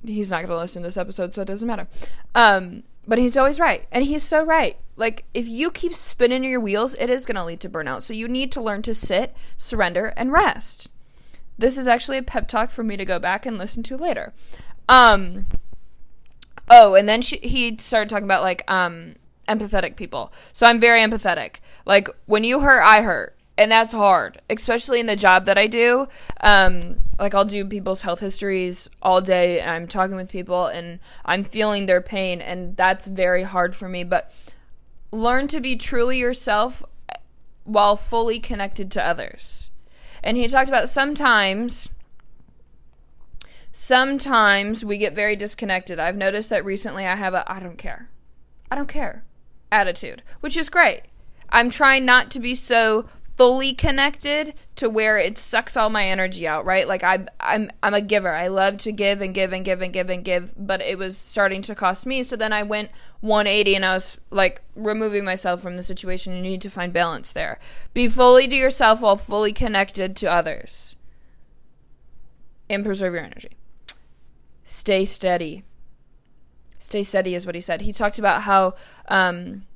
He's 0.05 0.31
not 0.31 0.43
gonna 0.43 0.57
listen 0.57 0.83
to 0.83 0.89
this 0.89 0.97
episode, 0.97 1.33
so 1.33 1.43
it 1.43 1.49
doesn't 1.49 1.69
matter. 1.69 1.87
Um, 2.35 2.83
but 3.07 3.19
he's 3.19 3.37
always 3.37 3.61
right, 3.61 3.87
and 3.93 4.05
he's 4.05 4.25
so 4.25 4.45
right. 4.45 4.77
Like 4.97 5.25
if 5.33 5.47
you 5.47 5.71
keep 5.71 5.95
spinning 5.95 6.43
your 6.43 6.61
wheels, 6.61 6.95
it 6.95 7.09
is 7.09 7.25
gonna 7.25 7.45
lead 7.45 7.61
to 7.61 7.71
burnout. 7.71 8.03
So 8.03 8.15
you 8.15 8.27
need 8.27 8.51
to 8.53 8.61
learn 8.61 8.83
to 8.83 8.95
sit, 8.95 9.35
surrender, 9.57 10.13
and 10.17 10.33
rest. 10.33 10.89
This 11.57 11.79
is 11.79 11.87
actually 11.87 12.19
a 12.19 12.23
pep 12.23 12.49
talk 12.49 12.71
for 12.71 12.83
me 12.83 12.97
to 12.97 13.05
go 13.05 13.19
back 13.19 13.47
and 13.47 13.59
listen 13.59 13.83
to 13.85 13.97
later. 13.97 14.33
Um. 14.89 15.47
Oh, 16.71 16.95
and 16.95 17.09
then 17.09 17.21
she, 17.23 17.37
he 17.39 17.77
started 17.79 18.09
talking 18.09 18.25
about 18.25 18.43
like 18.43 18.65
um 18.71 19.17
empathetic 19.49 19.97
people. 19.97 20.33
So 20.53 20.67
I'm 20.67 20.81
very 20.81 21.01
empathetic. 21.01 21.57
Like 21.85 22.09
when 22.27 22.45
you 22.45 22.61
hurt, 22.61 22.83
I 22.83 23.03
hurt, 23.03 23.37
and 23.59 23.71
that's 23.71 23.93
hard, 23.93 24.41
especially 24.49 25.01
in 25.01 25.07
the 25.07 25.17
job 25.17 25.47
that 25.47 25.59
I 25.59 25.67
do. 25.67 26.09
Um, 26.41 27.01
like 27.19 27.35
I'll 27.35 27.45
do 27.45 27.65
people's 27.65 28.03
health 28.03 28.21
histories 28.21 28.89
all 29.03 29.21
day, 29.21 29.61
and 29.61 29.71
I'm 29.71 29.87
talking 29.87 30.17
with 30.17 30.29
people, 30.31 30.67
and 30.67 31.01
I'm 31.25 31.45
feeling 31.45 31.87
their 31.87 32.01
pain, 32.01 32.41
and 32.41 32.77
that's 32.77 33.07
very 33.07 33.43
hard 33.43 33.75
for 33.77 33.89
me. 33.89 34.05
But 34.05 34.33
learn 35.11 35.49
to 35.49 35.61
be 35.61 35.77
truly 35.77 36.19
yourself 36.19 36.83
while 37.65 37.97
fully 37.97 38.39
connected 38.39 38.91
to 38.93 39.07
others. 39.07 39.71
And 40.23 40.37
he 40.37 40.49
talked 40.49 40.69
about 40.69 40.89
sometimes 40.89 41.91
sometimes 43.73 44.85
we 44.85 44.99
get 44.99 45.15
very 45.15 45.37
disconnected. 45.37 45.99
I've 45.99 46.17
noticed 46.17 46.51
that 46.51 46.65
recently 46.65 47.07
I 47.07 47.17
have 47.17 47.35
a 47.35 47.51
I 47.51 47.61
don't 47.61 47.79
care. 47.79 48.09
I 48.71 48.77
don't 48.77 48.89
care 48.89 49.25
attitude, 49.73 50.23
which 50.41 50.57
is 50.57 50.69
great. 50.69 51.03
I'm 51.49 51.71
trying 51.71 52.05
not 52.05 52.31
to 52.33 52.41
be 52.41 52.55
so 52.55 53.09
fully 53.37 53.73
connected 53.73 54.53
to 54.77 54.91
where 54.91 55.19
it 55.19 55.39
sucks 55.39 55.77
all 55.77 55.89
my 55.89 56.07
energy 56.07 56.47
out, 56.47 56.65
right? 56.65 56.87
Like 56.87 57.03
I 57.03 57.27
I'm 57.41 57.71
I'm 57.83 57.95
a 57.95 58.01
giver. 58.01 58.33
I 58.33 58.49
love 58.49 58.77
to 58.79 58.93
give 58.93 59.21
and 59.21 59.35
give 59.35 59.53
and 59.53 59.65
give 59.65 59.81
and 59.83 59.93
give 59.93 60.11
and 60.11 60.25
give, 60.25 60.55
but 60.57 60.81
it 60.83 60.99
was 60.99 61.17
starting 61.17 61.63
to 61.63 61.75
cost 61.75 62.07
me. 62.07 62.23
So 62.23 62.37
then 62.37 62.53
I 62.53 62.63
went 62.63 62.91
180 63.21 63.75
and 63.75 63.85
I 63.85 63.95
was 63.95 64.19
like 64.31 64.63
removing 64.77 65.25
myself 65.25 65.63
from 65.63 65.77
the 65.77 65.83
situation. 65.83 66.37
You 66.37 66.43
need 66.43 66.63
to 66.63 66.71
find 66.71 66.93
balance 66.93 67.33
there. 67.33 67.59
Be 67.95 68.09
fully 68.09 68.47
to 68.49 68.57
yourself 68.57 69.01
while 69.01 69.17
fully 69.17 69.53
connected 69.53 70.15
to 70.17 70.33
others. 70.33 70.97
And 72.73 72.85
preserve 72.85 73.13
your 73.13 73.23
energy. 73.23 73.51
Stay 74.65 75.05
steady. 75.05 75.63
Stay 76.79 77.03
steady 77.03 77.35
is 77.35 77.45
what 77.45 77.55
he 77.55 77.61
said. 77.61 77.83
He 77.83 77.93
talked 77.93 78.19
about 78.19 78.43
how 78.43 78.75
um, 79.09 79.67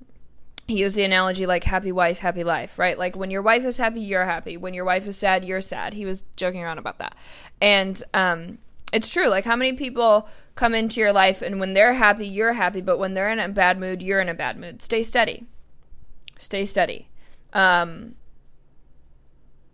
he 0.66 0.80
used 0.80 0.96
the 0.96 1.04
analogy 1.04 1.44
like 1.44 1.64
happy 1.64 1.92
wife, 1.92 2.18
happy 2.18 2.42
life, 2.42 2.78
right? 2.78 2.98
Like 2.98 3.14
when 3.14 3.30
your 3.30 3.42
wife 3.42 3.66
is 3.66 3.76
happy, 3.76 4.00
you're 4.00 4.24
happy. 4.24 4.56
When 4.56 4.72
your 4.72 4.86
wife 4.86 5.06
is 5.06 5.18
sad, 5.18 5.44
you're 5.44 5.60
sad. 5.60 5.92
He 5.92 6.06
was 6.06 6.24
joking 6.36 6.62
around 6.62 6.78
about 6.78 6.98
that. 6.98 7.14
And 7.60 8.02
um, 8.14 8.58
it's 8.92 9.12
true. 9.12 9.28
Like 9.28 9.44
how 9.44 9.56
many 9.56 9.74
people 9.74 10.28
come 10.54 10.74
into 10.74 10.98
your 10.98 11.12
life 11.12 11.42
and 11.42 11.60
when 11.60 11.74
they're 11.74 11.92
happy, 11.92 12.26
you're 12.26 12.54
happy, 12.54 12.80
but 12.80 12.98
when 12.98 13.12
they're 13.12 13.30
in 13.30 13.38
a 13.38 13.48
bad 13.50 13.78
mood, 13.78 14.02
you're 14.02 14.20
in 14.20 14.30
a 14.30 14.34
bad 14.34 14.58
mood. 14.58 14.80
Stay 14.80 15.02
steady. 15.02 15.44
Stay 16.38 16.64
steady. 16.64 17.10
Um, 17.52 18.14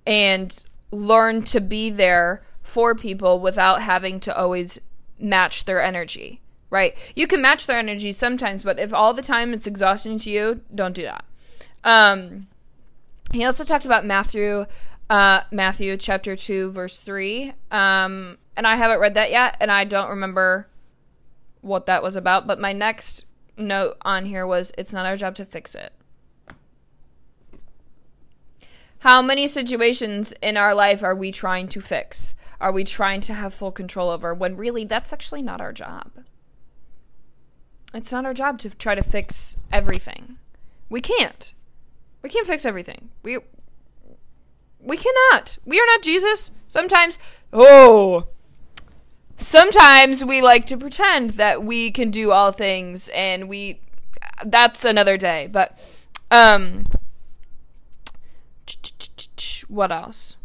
and 0.07 0.65
learn 0.91 1.43
to 1.43 1.61
be 1.61 1.89
there 1.89 2.43
for 2.63 2.95
people 2.95 3.41
without 3.41 3.83
having 3.83 4.21
to 4.21 4.37
always 4.37 4.79
match 5.19 5.65
their 5.65 5.83
energy 5.83 6.41
right? 6.71 6.97
You 7.15 7.27
can 7.27 7.43
match 7.43 7.67
their 7.67 7.79
energy 7.79 8.13
sometimes, 8.13 8.63
but 8.63 8.79
if 8.79 8.95
all 8.95 9.13
the 9.13 9.21
time 9.21 9.53
it's 9.53 9.67
exhausting 9.67 10.17
to 10.21 10.31
you, 10.31 10.63
don't 10.75 10.95
do 10.95 11.03
that. 11.03 11.23
Um, 11.85 12.47
he 13.31 13.45
also 13.45 13.63
talked 13.63 13.85
about 13.85 14.07
Matthew 14.07 14.65
uh, 15.11 15.43
Matthew 15.51 15.99
chapter 15.99 16.35
2, 16.35 16.71
verse 16.71 16.99
3. 16.99 17.53
Um, 17.71 18.39
and 18.57 18.67
I 18.67 18.77
haven't 18.77 18.99
read 18.99 19.13
that 19.13 19.31
yet, 19.31 19.59
and 19.61 19.71
I 19.71 19.85
don't 19.85 20.09
remember 20.09 20.69
what 21.61 21.85
that 21.85 22.03
was 22.03 22.17
about. 22.17 22.47
But 22.47 22.59
my 22.59 22.73
next 22.73 23.27
note 23.59 23.99
on 24.01 24.25
here 24.25 24.47
was 24.47 24.73
it's 24.79 24.95
not 24.95 25.05
our 25.05 25.17
job 25.19 25.35
to 25.35 25.45
fix 25.45 25.75
it. 25.75 25.93
How 29.03 29.21
many 29.21 29.49
situations 29.49 30.33
in 30.41 30.57
our 30.57 30.77
life 30.77 31.03
are 31.03 31.17
we 31.17 31.33
trying 31.33 31.67
to 31.71 31.81
fix? 31.81 32.37
Are 32.61 32.71
we 32.71 32.85
trying 32.85 33.21
to 33.23 33.35
have 33.35 33.53
full 33.53 33.73
control 33.73 34.11
over 34.11 34.33
when 34.33 34.57
really 34.57 34.85
that's 34.85 35.13
actually 35.13 35.43
not 35.43 35.61
our 35.61 35.73
job? 35.73 36.13
It's 37.93 38.13
not 38.13 38.25
our 38.25 38.33
job 38.33 38.61
to 38.61 38.71
try 38.71 38.95
to 38.95 39.03
fix 39.03 39.57
everything. 39.73 40.37
We 40.89 41.01
can't. 41.01 41.53
We 42.23 42.29
can't 42.29 42.47
fix 42.47 42.65
everything. 42.65 43.09
We 43.25 43.39
we 44.79 44.97
cannot. 44.97 45.59
We 45.65 45.81
are 45.81 45.87
not 45.87 46.03
Jesus. 46.03 46.53
Sometimes 46.69 47.19
oh 47.53 48.29
sometimes 49.37 50.25
we 50.25 50.41
like 50.41 50.65
to 50.67 50.77
pretend 50.77 51.33
that 51.33 51.65
we 51.65 51.91
can 51.91 52.13
do 52.13 52.31
all 52.31 52.53
things 52.53 53.09
and 53.09 53.49
we 53.49 53.81
that's 54.47 54.85
another 54.85 55.17
day, 55.17 55.49
but 55.51 55.77
um 56.31 56.85
what 59.69 59.93
else? 59.93 60.37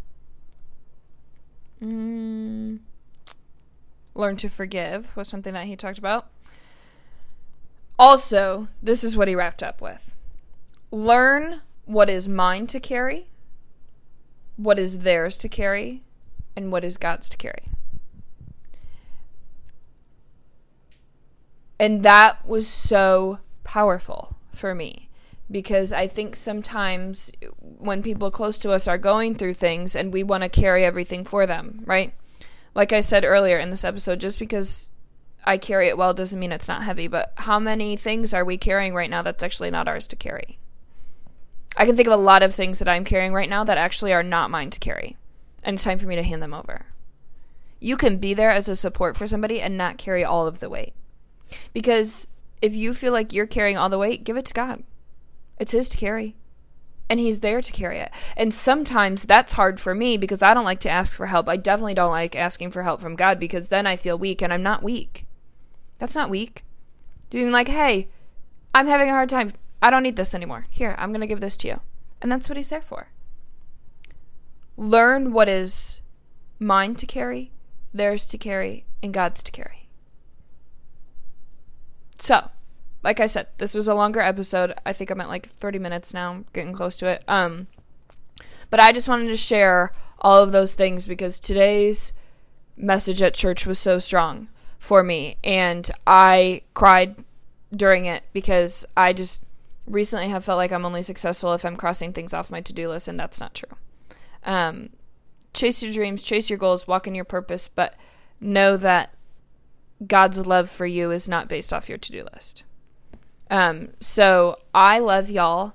Mm, 1.82 2.80
learn 4.14 4.36
to 4.36 4.48
forgive 4.48 5.14
was 5.16 5.28
something 5.28 5.54
that 5.54 5.66
he 5.66 5.76
talked 5.76 5.98
about. 5.98 6.28
Also, 7.98 8.68
this 8.82 9.02
is 9.02 9.16
what 9.16 9.28
he 9.28 9.34
wrapped 9.34 9.62
up 9.62 9.80
with 9.80 10.14
learn 10.90 11.60
what 11.84 12.08
is 12.08 12.28
mine 12.28 12.66
to 12.66 12.80
carry, 12.80 13.28
what 14.56 14.78
is 14.78 15.00
theirs 15.00 15.36
to 15.38 15.48
carry, 15.48 16.02
and 16.56 16.72
what 16.72 16.84
is 16.84 16.96
God's 16.96 17.28
to 17.28 17.36
carry. 17.36 17.62
And 21.78 22.02
that 22.02 22.46
was 22.46 22.66
so 22.66 23.38
powerful 23.62 24.36
for 24.52 24.74
me 24.74 25.07
because 25.50 25.92
I 25.92 26.06
think 26.06 26.36
sometimes 26.36 27.32
when 27.60 28.02
people 28.02 28.30
close 28.30 28.58
to 28.58 28.72
us 28.72 28.86
are 28.86 28.98
going 28.98 29.34
through 29.34 29.54
things 29.54 29.96
and 29.96 30.12
we 30.12 30.22
want 30.22 30.42
to 30.42 30.48
carry 30.48 30.84
everything 30.84 31.24
for 31.24 31.46
them, 31.46 31.82
right? 31.86 32.12
Like 32.74 32.92
I 32.92 33.00
said 33.00 33.24
earlier 33.24 33.58
in 33.58 33.70
this 33.70 33.84
episode, 33.84 34.20
just 34.20 34.38
because 34.38 34.92
I 35.44 35.56
carry 35.56 35.88
it 35.88 35.96
well 35.96 36.12
doesn't 36.12 36.38
mean 36.38 36.52
it's 36.52 36.68
not 36.68 36.82
heavy, 36.82 37.08
but 37.08 37.32
how 37.36 37.58
many 37.58 37.96
things 37.96 38.34
are 38.34 38.44
we 38.44 38.58
carrying 38.58 38.94
right 38.94 39.08
now 39.08 39.22
that's 39.22 39.42
actually 39.42 39.70
not 39.70 39.88
ours 39.88 40.06
to 40.08 40.16
carry? 40.16 40.58
I 41.76 41.86
can 41.86 41.96
think 41.96 42.08
of 42.08 42.14
a 42.14 42.22
lot 42.22 42.42
of 42.42 42.54
things 42.54 42.78
that 42.78 42.88
I'm 42.88 43.04
carrying 43.04 43.32
right 43.32 43.48
now 43.48 43.64
that 43.64 43.78
actually 43.78 44.12
are 44.12 44.22
not 44.22 44.50
mine 44.50 44.70
to 44.70 44.80
carry, 44.80 45.16
and 45.62 45.74
it's 45.74 45.84
time 45.84 45.98
for 45.98 46.06
me 46.06 46.16
to 46.16 46.22
hand 46.22 46.42
them 46.42 46.54
over. 46.54 46.86
You 47.80 47.96
can 47.96 48.18
be 48.18 48.34
there 48.34 48.50
as 48.50 48.68
a 48.68 48.74
support 48.74 49.16
for 49.16 49.26
somebody 49.26 49.60
and 49.60 49.78
not 49.78 49.96
carry 49.96 50.24
all 50.24 50.46
of 50.46 50.60
the 50.60 50.68
weight. 50.68 50.94
Because 51.72 52.26
if 52.60 52.74
you 52.74 52.92
feel 52.92 53.12
like 53.12 53.32
you're 53.32 53.46
carrying 53.46 53.76
all 53.76 53.88
the 53.88 53.98
weight, 53.98 54.24
give 54.24 54.36
it 54.36 54.44
to 54.46 54.54
God 54.54 54.82
it's 55.58 55.72
his 55.72 55.88
to 55.90 55.96
carry. 55.96 56.36
And 57.10 57.18
he's 57.18 57.40
there 57.40 57.62
to 57.62 57.72
carry 57.72 57.98
it. 57.98 58.10
And 58.36 58.52
sometimes 58.52 59.24
that's 59.24 59.54
hard 59.54 59.80
for 59.80 59.94
me 59.94 60.18
because 60.18 60.42
I 60.42 60.52
don't 60.52 60.64
like 60.64 60.80
to 60.80 60.90
ask 60.90 61.16
for 61.16 61.26
help. 61.26 61.48
I 61.48 61.56
definitely 61.56 61.94
don't 61.94 62.10
like 62.10 62.36
asking 62.36 62.70
for 62.70 62.82
help 62.82 63.00
from 63.00 63.16
God 63.16 63.38
because 63.38 63.70
then 63.70 63.86
I 63.86 63.96
feel 63.96 64.18
weak 64.18 64.42
and 64.42 64.52
I'm 64.52 64.62
not 64.62 64.82
weak. 64.82 65.24
That's 65.98 66.14
not 66.14 66.28
weak. 66.28 66.64
Being 67.30 67.50
like, 67.50 67.68
hey, 67.68 68.08
I'm 68.74 68.86
having 68.86 69.08
a 69.08 69.12
hard 69.12 69.30
time. 69.30 69.54
I 69.80 69.90
don't 69.90 70.02
need 70.02 70.16
this 70.16 70.34
anymore. 70.34 70.66
Here, 70.68 70.94
I'm 70.98 71.10
going 71.10 71.22
to 71.22 71.26
give 71.26 71.40
this 71.40 71.56
to 71.58 71.68
you. 71.68 71.80
And 72.20 72.30
that's 72.30 72.48
what 72.48 72.56
he's 72.56 72.68
there 72.68 72.82
for. 72.82 73.08
Learn 74.76 75.32
what 75.32 75.48
is 75.48 76.02
mine 76.58 76.94
to 76.96 77.06
carry, 77.06 77.52
theirs 77.94 78.26
to 78.28 78.38
carry, 78.38 78.84
and 79.02 79.14
God's 79.14 79.42
to 79.44 79.52
carry. 79.52 79.88
So, 82.18 82.50
like 83.02 83.20
I 83.20 83.26
said, 83.26 83.48
this 83.58 83.74
was 83.74 83.88
a 83.88 83.94
longer 83.94 84.20
episode. 84.20 84.74
I 84.84 84.92
think 84.92 85.10
I'm 85.10 85.20
at 85.20 85.28
like 85.28 85.48
30 85.48 85.78
minutes 85.78 86.12
now, 86.12 86.44
getting 86.52 86.72
close 86.72 86.96
to 86.96 87.06
it. 87.06 87.22
Um, 87.28 87.68
but 88.70 88.80
I 88.80 88.92
just 88.92 89.08
wanted 89.08 89.28
to 89.28 89.36
share 89.36 89.92
all 90.20 90.42
of 90.42 90.52
those 90.52 90.74
things 90.74 91.06
because 91.06 91.38
today's 91.38 92.12
message 92.76 93.22
at 93.22 93.34
church 93.34 93.66
was 93.66 93.78
so 93.78 93.98
strong 93.98 94.48
for 94.78 95.02
me, 95.02 95.36
and 95.42 95.90
I 96.06 96.62
cried 96.74 97.16
during 97.74 98.06
it 98.06 98.22
because 98.32 98.86
I 98.96 99.12
just 99.12 99.42
recently 99.86 100.28
have 100.28 100.44
felt 100.44 100.58
like 100.58 100.72
I'm 100.72 100.84
only 100.84 101.02
successful 101.02 101.54
if 101.54 101.64
I'm 101.64 101.76
crossing 101.76 102.12
things 102.12 102.32
off 102.34 102.50
my 102.50 102.60
to 102.60 102.72
do 102.72 102.88
list, 102.88 103.08
and 103.08 103.18
that's 103.18 103.40
not 103.40 103.54
true. 103.54 103.76
Um, 104.44 104.90
chase 105.54 105.82
your 105.82 105.92
dreams, 105.92 106.22
chase 106.22 106.48
your 106.50 106.58
goals, 106.58 106.86
walk 106.86 107.06
in 107.06 107.14
your 107.14 107.24
purpose, 107.24 107.68
but 107.68 107.94
know 108.40 108.76
that 108.76 109.14
God's 110.06 110.46
love 110.46 110.70
for 110.70 110.86
you 110.86 111.10
is 111.10 111.28
not 111.28 111.48
based 111.48 111.72
off 111.72 111.88
your 111.88 111.98
to 111.98 112.12
do 112.12 112.24
list. 112.32 112.64
Um, 113.50 113.88
so 114.00 114.58
I 114.74 114.98
love 114.98 115.30
y'all 115.30 115.74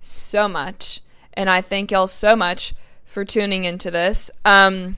so 0.00 0.48
much, 0.48 1.00
and 1.34 1.48
I 1.48 1.60
thank 1.60 1.90
y'all 1.90 2.06
so 2.06 2.34
much 2.36 2.74
for 3.04 3.24
tuning 3.24 3.64
into 3.64 3.90
this. 3.90 4.30
Um, 4.44 4.96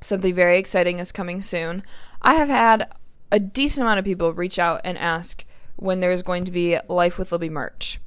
something 0.00 0.34
very 0.34 0.58
exciting 0.58 0.98
is 0.98 1.12
coming 1.12 1.40
soon. 1.40 1.82
I 2.22 2.34
have 2.34 2.48
had 2.48 2.92
a 3.30 3.38
decent 3.38 3.82
amount 3.82 3.98
of 3.98 4.04
people 4.04 4.32
reach 4.32 4.58
out 4.58 4.80
and 4.84 4.98
ask 4.98 5.44
when 5.76 6.00
there's 6.00 6.22
going 6.22 6.44
to 6.44 6.52
be 6.52 6.78
Life 6.88 7.18
with 7.18 7.32
Libby 7.32 7.50
merch. 7.50 8.00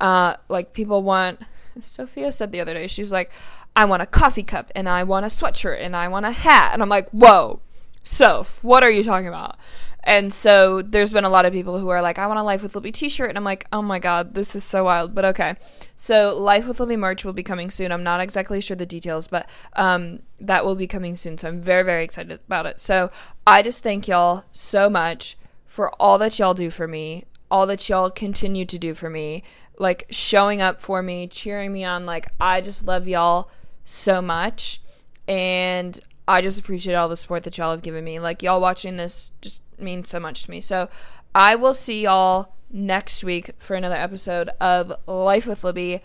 Uh, 0.00 0.36
like 0.48 0.72
people 0.72 1.02
want. 1.02 1.40
Sophia 1.80 2.32
said 2.32 2.52
the 2.52 2.60
other 2.60 2.74
day, 2.74 2.86
she's 2.86 3.12
like, 3.12 3.30
I 3.74 3.84
want 3.84 4.02
a 4.02 4.06
coffee 4.06 4.42
cup 4.42 4.72
and 4.74 4.88
I 4.88 5.04
want 5.04 5.26
a 5.26 5.28
sweatshirt 5.28 5.78
and 5.80 5.94
I 5.94 6.08
want 6.08 6.24
a 6.24 6.32
hat. 6.32 6.70
And 6.72 6.82
I'm 6.82 6.88
like, 6.88 7.10
whoa, 7.10 7.60
Soph, 8.02 8.62
what 8.64 8.82
are 8.82 8.90
you 8.90 9.02
talking 9.02 9.28
about? 9.28 9.56
And 10.06 10.32
so 10.32 10.82
there's 10.82 11.12
been 11.12 11.24
a 11.24 11.28
lot 11.28 11.46
of 11.46 11.52
people 11.52 11.80
who 11.80 11.88
are 11.88 12.00
like, 12.00 12.16
I 12.16 12.28
want 12.28 12.38
a 12.38 12.44
Life 12.44 12.62
with 12.62 12.76
Libby 12.76 12.92
t 12.92 13.08
shirt. 13.08 13.28
And 13.28 13.36
I'm 13.36 13.44
like, 13.44 13.66
oh 13.72 13.82
my 13.82 13.98
God, 13.98 14.34
this 14.34 14.54
is 14.54 14.62
so 14.62 14.84
wild. 14.84 15.16
But 15.16 15.24
okay. 15.24 15.56
So 15.96 16.38
Life 16.38 16.68
with 16.68 16.78
Libby 16.78 16.96
merch 16.96 17.24
will 17.24 17.32
be 17.32 17.42
coming 17.42 17.70
soon. 17.70 17.90
I'm 17.90 18.04
not 18.04 18.20
exactly 18.20 18.60
sure 18.60 18.76
the 18.76 18.86
details, 18.86 19.26
but 19.26 19.50
um, 19.72 20.20
that 20.40 20.64
will 20.64 20.76
be 20.76 20.86
coming 20.86 21.16
soon. 21.16 21.36
So 21.36 21.48
I'm 21.48 21.60
very, 21.60 21.82
very 21.82 22.04
excited 22.04 22.38
about 22.46 22.66
it. 22.66 22.78
So 22.78 23.10
I 23.48 23.62
just 23.62 23.82
thank 23.82 24.06
y'all 24.06 24.44
so 24.52 24.88
much 24.88 25.36
for 25.66 25.90
all 26.00 26.18
that 26.18 26.38
y'all 26.38 26.54
do 26.54 26.70
for 26.70 26.86
me, 26.86 27.24
all 27.50 27.66
that 27.66 27.88
y'all 27.88 28.08
continue 28.08 28.64
to 28.64 28.78
do 28.78 28.94
for 28.94 29.10
me, 29.10 29.42
like 29.76 30.06
showing 30.10 30.62
up 30.62 30.80
for 30.80 31.02
me, 31.02 31.26
cheering 31.26 31.72
me 31.72 31.82
on. 31.82 32.06
Like, 32.06 32.28
I 32.40 32.60
just 32.60 32.86
love 32.86 33.08
y'all 33.08 33.50
so 33.84 34.22
much. 34.22 34.80
And 35.26 36.00
I 36.28 36.40
just 36.40 36.58
appreciate 36.58 36.94
all 36.94 37.08
the 37.08 37.16
support 37.16 37.44
that 37.44 37.56
y'all 37.56 37.70
have 37.70 37.82
given 37.82 38.04
me. 38.04 38.18
Like, 38.18 38.42
y'all 38.42 38.60
watching 38.60 38.96
this 38.96 39.32
just 39.40 39.62
means 39.78 40.08
so 40.08 40.18
much 40.18 40.44
to 40.44 40.50
me. 40.50 40.60
So 40.60 40.88
I 41.34 41.54
will 41.54 41.74
see 41.74 42.02
y'all 42.02 42.54
next 42.70 43.22
week 43.22 43.50
for 43.58 43.76
another 43.76 43.96
episode 43.96 44.50
of 44.60 44.92
Life 45.06 45.46
with 45.46 45.62
Libby. 45.62 46.02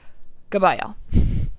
Goodbye, 0.49 0.79
y'all. 0.81 0.95